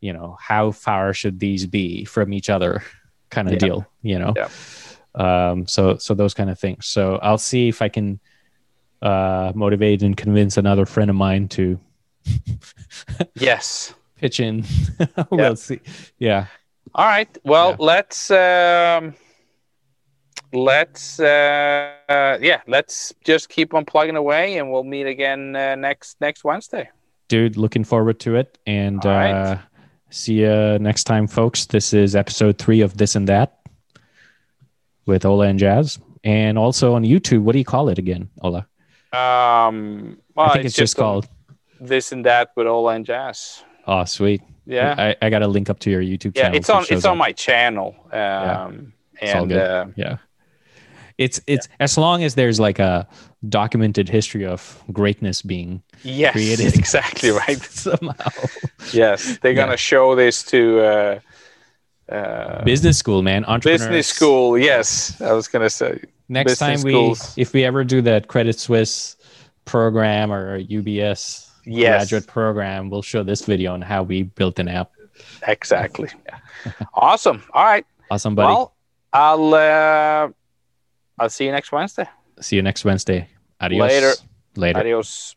you 0.00 0.12
know, 0.12 0.36
how 0.40 0.70
far 0.72 1.12
should 1.14 1.38
these 1.40 1.66
be 1.66 2.04
from 2.04 2.32
each 2.32 2.48
other 2.50 2.82
kind 3.30 3.48
of 3.48 3.54
Yeah. 3.54 3.58
deal, 3.60 3.86
you 4.02 4.18
know? 4.18 4.34
Yeah. 4.36 4.48
Um, 5.14 5.66
so, 5.66 5.96
so 5.98 6.14
those 6.14 6.34
kind 6.34 6.48
of 6.50 6.58
things. 6.58 6.86
So 6.86 7.16
I'll 7.22 7.38
see 7.38 7.68
if 7.68 7.82
I 7.82 7.88
can 7.88 8.18
uh, 9.02 9.52
motivate 9.54 10.02
and 10.02 10.16
convince 10.16 10.56
another 10.56 10.86
friend 10.86 11.10
of 11.10 11.16
mine 11.16 11.48
to 11.48 11.78
Yes. 13.34 13.94
pitch 14.16 14.40
in. 14.40 14.64
we'll 15.30 15.56
see. 15.56 15.80
Yeah. 16.18 16.46
All 16.94 17.06
right. 17.06 17.28
Well, 17.44 17.70
Yeah. 17.70 17.76
let's 17.80 18.30
um, 18.30 19.14
let's 20.52 21.18
uh, 21.20 21.92
uh, 22.08 22.38
yeah, 22.40 22.60
let's 22.66 23.12
just 23.24 23.48
keep 23.48 23.74
on 23.74 23.84
plugging 23.84 24.16
away, 24.16 24.58
and 24.58 24.70
we'll 24.70 24.84
meet 24.84 25.06
again 25.06 25.56
uh, 25.56 25.74
next 25.74 26.20
next 26.20 26.44
Wednesday. 26.44 26.88
dude 27.28 27.56
looking 27.56 27.84
forward 27.84 28.20
to 28.20 28.36
it 28.36 28.58
and 28.66 29.02
right. 29.04 29.32
uh 29.32 29.56
see 30.10 30.34
you 30.44 30.78
next 30.78 31.04
time 31.04 31.26
folks 31.26 31.64
this 31.66 31.94
is 31.94 32.14
episode 32.14 32.58
three 32.58 32.82
of 32.84 32.98
this 32.98 33.16
and 33.16 33.26
that 33.26 33.60
with 35.06 35.24
ola 35.24 35.46
and 35.46 35.58
jazz 35.58 35.98
and 36.24 36.58
also 36.58 36.92
on 36.92 37.02
youtube 37.04 37.40
what 37.40 37.54
do 37.54 37.58
you 37.58 37.64
call 37.64 37.88
it 37.88 37.96
again 37.98 38.28
ola 38.42 38.66
Um, 39.12 40.18
well, 40.34 40.46
i 40.50 40.52
think 40.54 40.64
it's, 40.66 40.74
just 40.74 40.94
a- 40.94 41.00
called 41.00 41.28
this 41.80 42.12
and 42.12 42.24
that 42.24 42.50
with 42.56 42.66
Ola 42.66 42.94
and 42.94 43.04
Jazz. 43.04 43.64
oh 43.86 44.04
sweet 44.04 44.40
Yeah, 44.66 44.94
I, 44.96 45.26
I 45.26 45.30
got 45.30 45.42
a 45.42 45.48
link 45.48 45.68
up 45.68 45.78
to 45.80 45.90
your 45.90 46.00
youtube 46.02 46.34
channel. 46.34 46.36
yeah, 46.36 46.44
channel 46.44 46.56
it's 46.56 46.70
on 46.70 46.86
it's 46.96 47.04
on 47.04 47.18
my 47.18 47.32
channel. 47.32 47.94
Um, 48.12 48.92
It's 49.20 49.34
all 49.34 49.42
and 49.42 49.52
uh, 49.52 49.86
yeah 49.96 50.16
it's 51.18 51.40
it's 51.46 51.68
as 51.78 51.98
long 51.98 52.24
as 52.24 52.34
there's 52.34 52.58
like 52.58 52.78
a 52.78 53.06
documented 53.48 54.08
history 54.08 54.46
of 54.46 54.82
greatness 54.92 55.42
being 55.42 55.82
yes, 56.02 56.32
created 56.32 56.74
exactly 56.78 57.30
right. 57.30 57.62
somehow 57.70 58.30
Yes, 58.92 59.38
they're 59.42 59.54
gonna 59.54 59.76
show 59.76 60.14
this 60.16 60.42
to 60.44 60.80
uh, 60.80 61.20
uh, 62.12 62.64
business 62.64 62.98
school 62.98 63.22
man 63.22 63.44
entrepreneurs 63.44 63.80
business 63.80 64.06
school. 64.08 64.58
Yes, 64.58 65.20
I 65.20 65.32
was 65.32 65.48
gonna 65.48 65.70
say. 65.70 66.00
Next 66.32 66.58
time 66.58 66.80
we 66.82 66.92
schools. 66.92 67.34
if 67.36 67.52
we 67.52 67.64
ever 67.64 67.84
do 67.84 68.00
that 68.02 68.26
credit 68.28 68.58
suisse 68.58 69.16
program 69.64 70.32
or 70.32 70.58
ubs 70.60 71.48
Yes. 71.64 72.08
graduate 72.10 72.26
program 72.26 72.90
we'll 72.90 73.02
show 73.02 73.22
this 73.22 73.42
video 73.44 73.72
on 73.74 73.82
how 73.82 74.02
we 74.02 74.24
built 74.24 74.58
an 74.58 74.68
app 74.68 74.90
Exactly. 75.46 76.08
awesome. 76.94 77.42
All 77.52 77.64
right. 77.64 77.84
awesome 78.10 78.34
buddy 78.34 78.46
Well, 78.48 78.74
I'll 79.12 79.54
uh, 79.54 80.28
I'll 81.18 81.28
see 81.30 81.44
you 81.44 81.52
next 81.52 81.70
Wednesday. 81.70 82.08
see 82.40 82.56
you 82.56 82.62
next 82.62 82.84
wednesday 82.84 83.28
adios 83.60 83.80
Later. 83.90 84.12
later 84.56 84.78
Adios. 84.80 85.36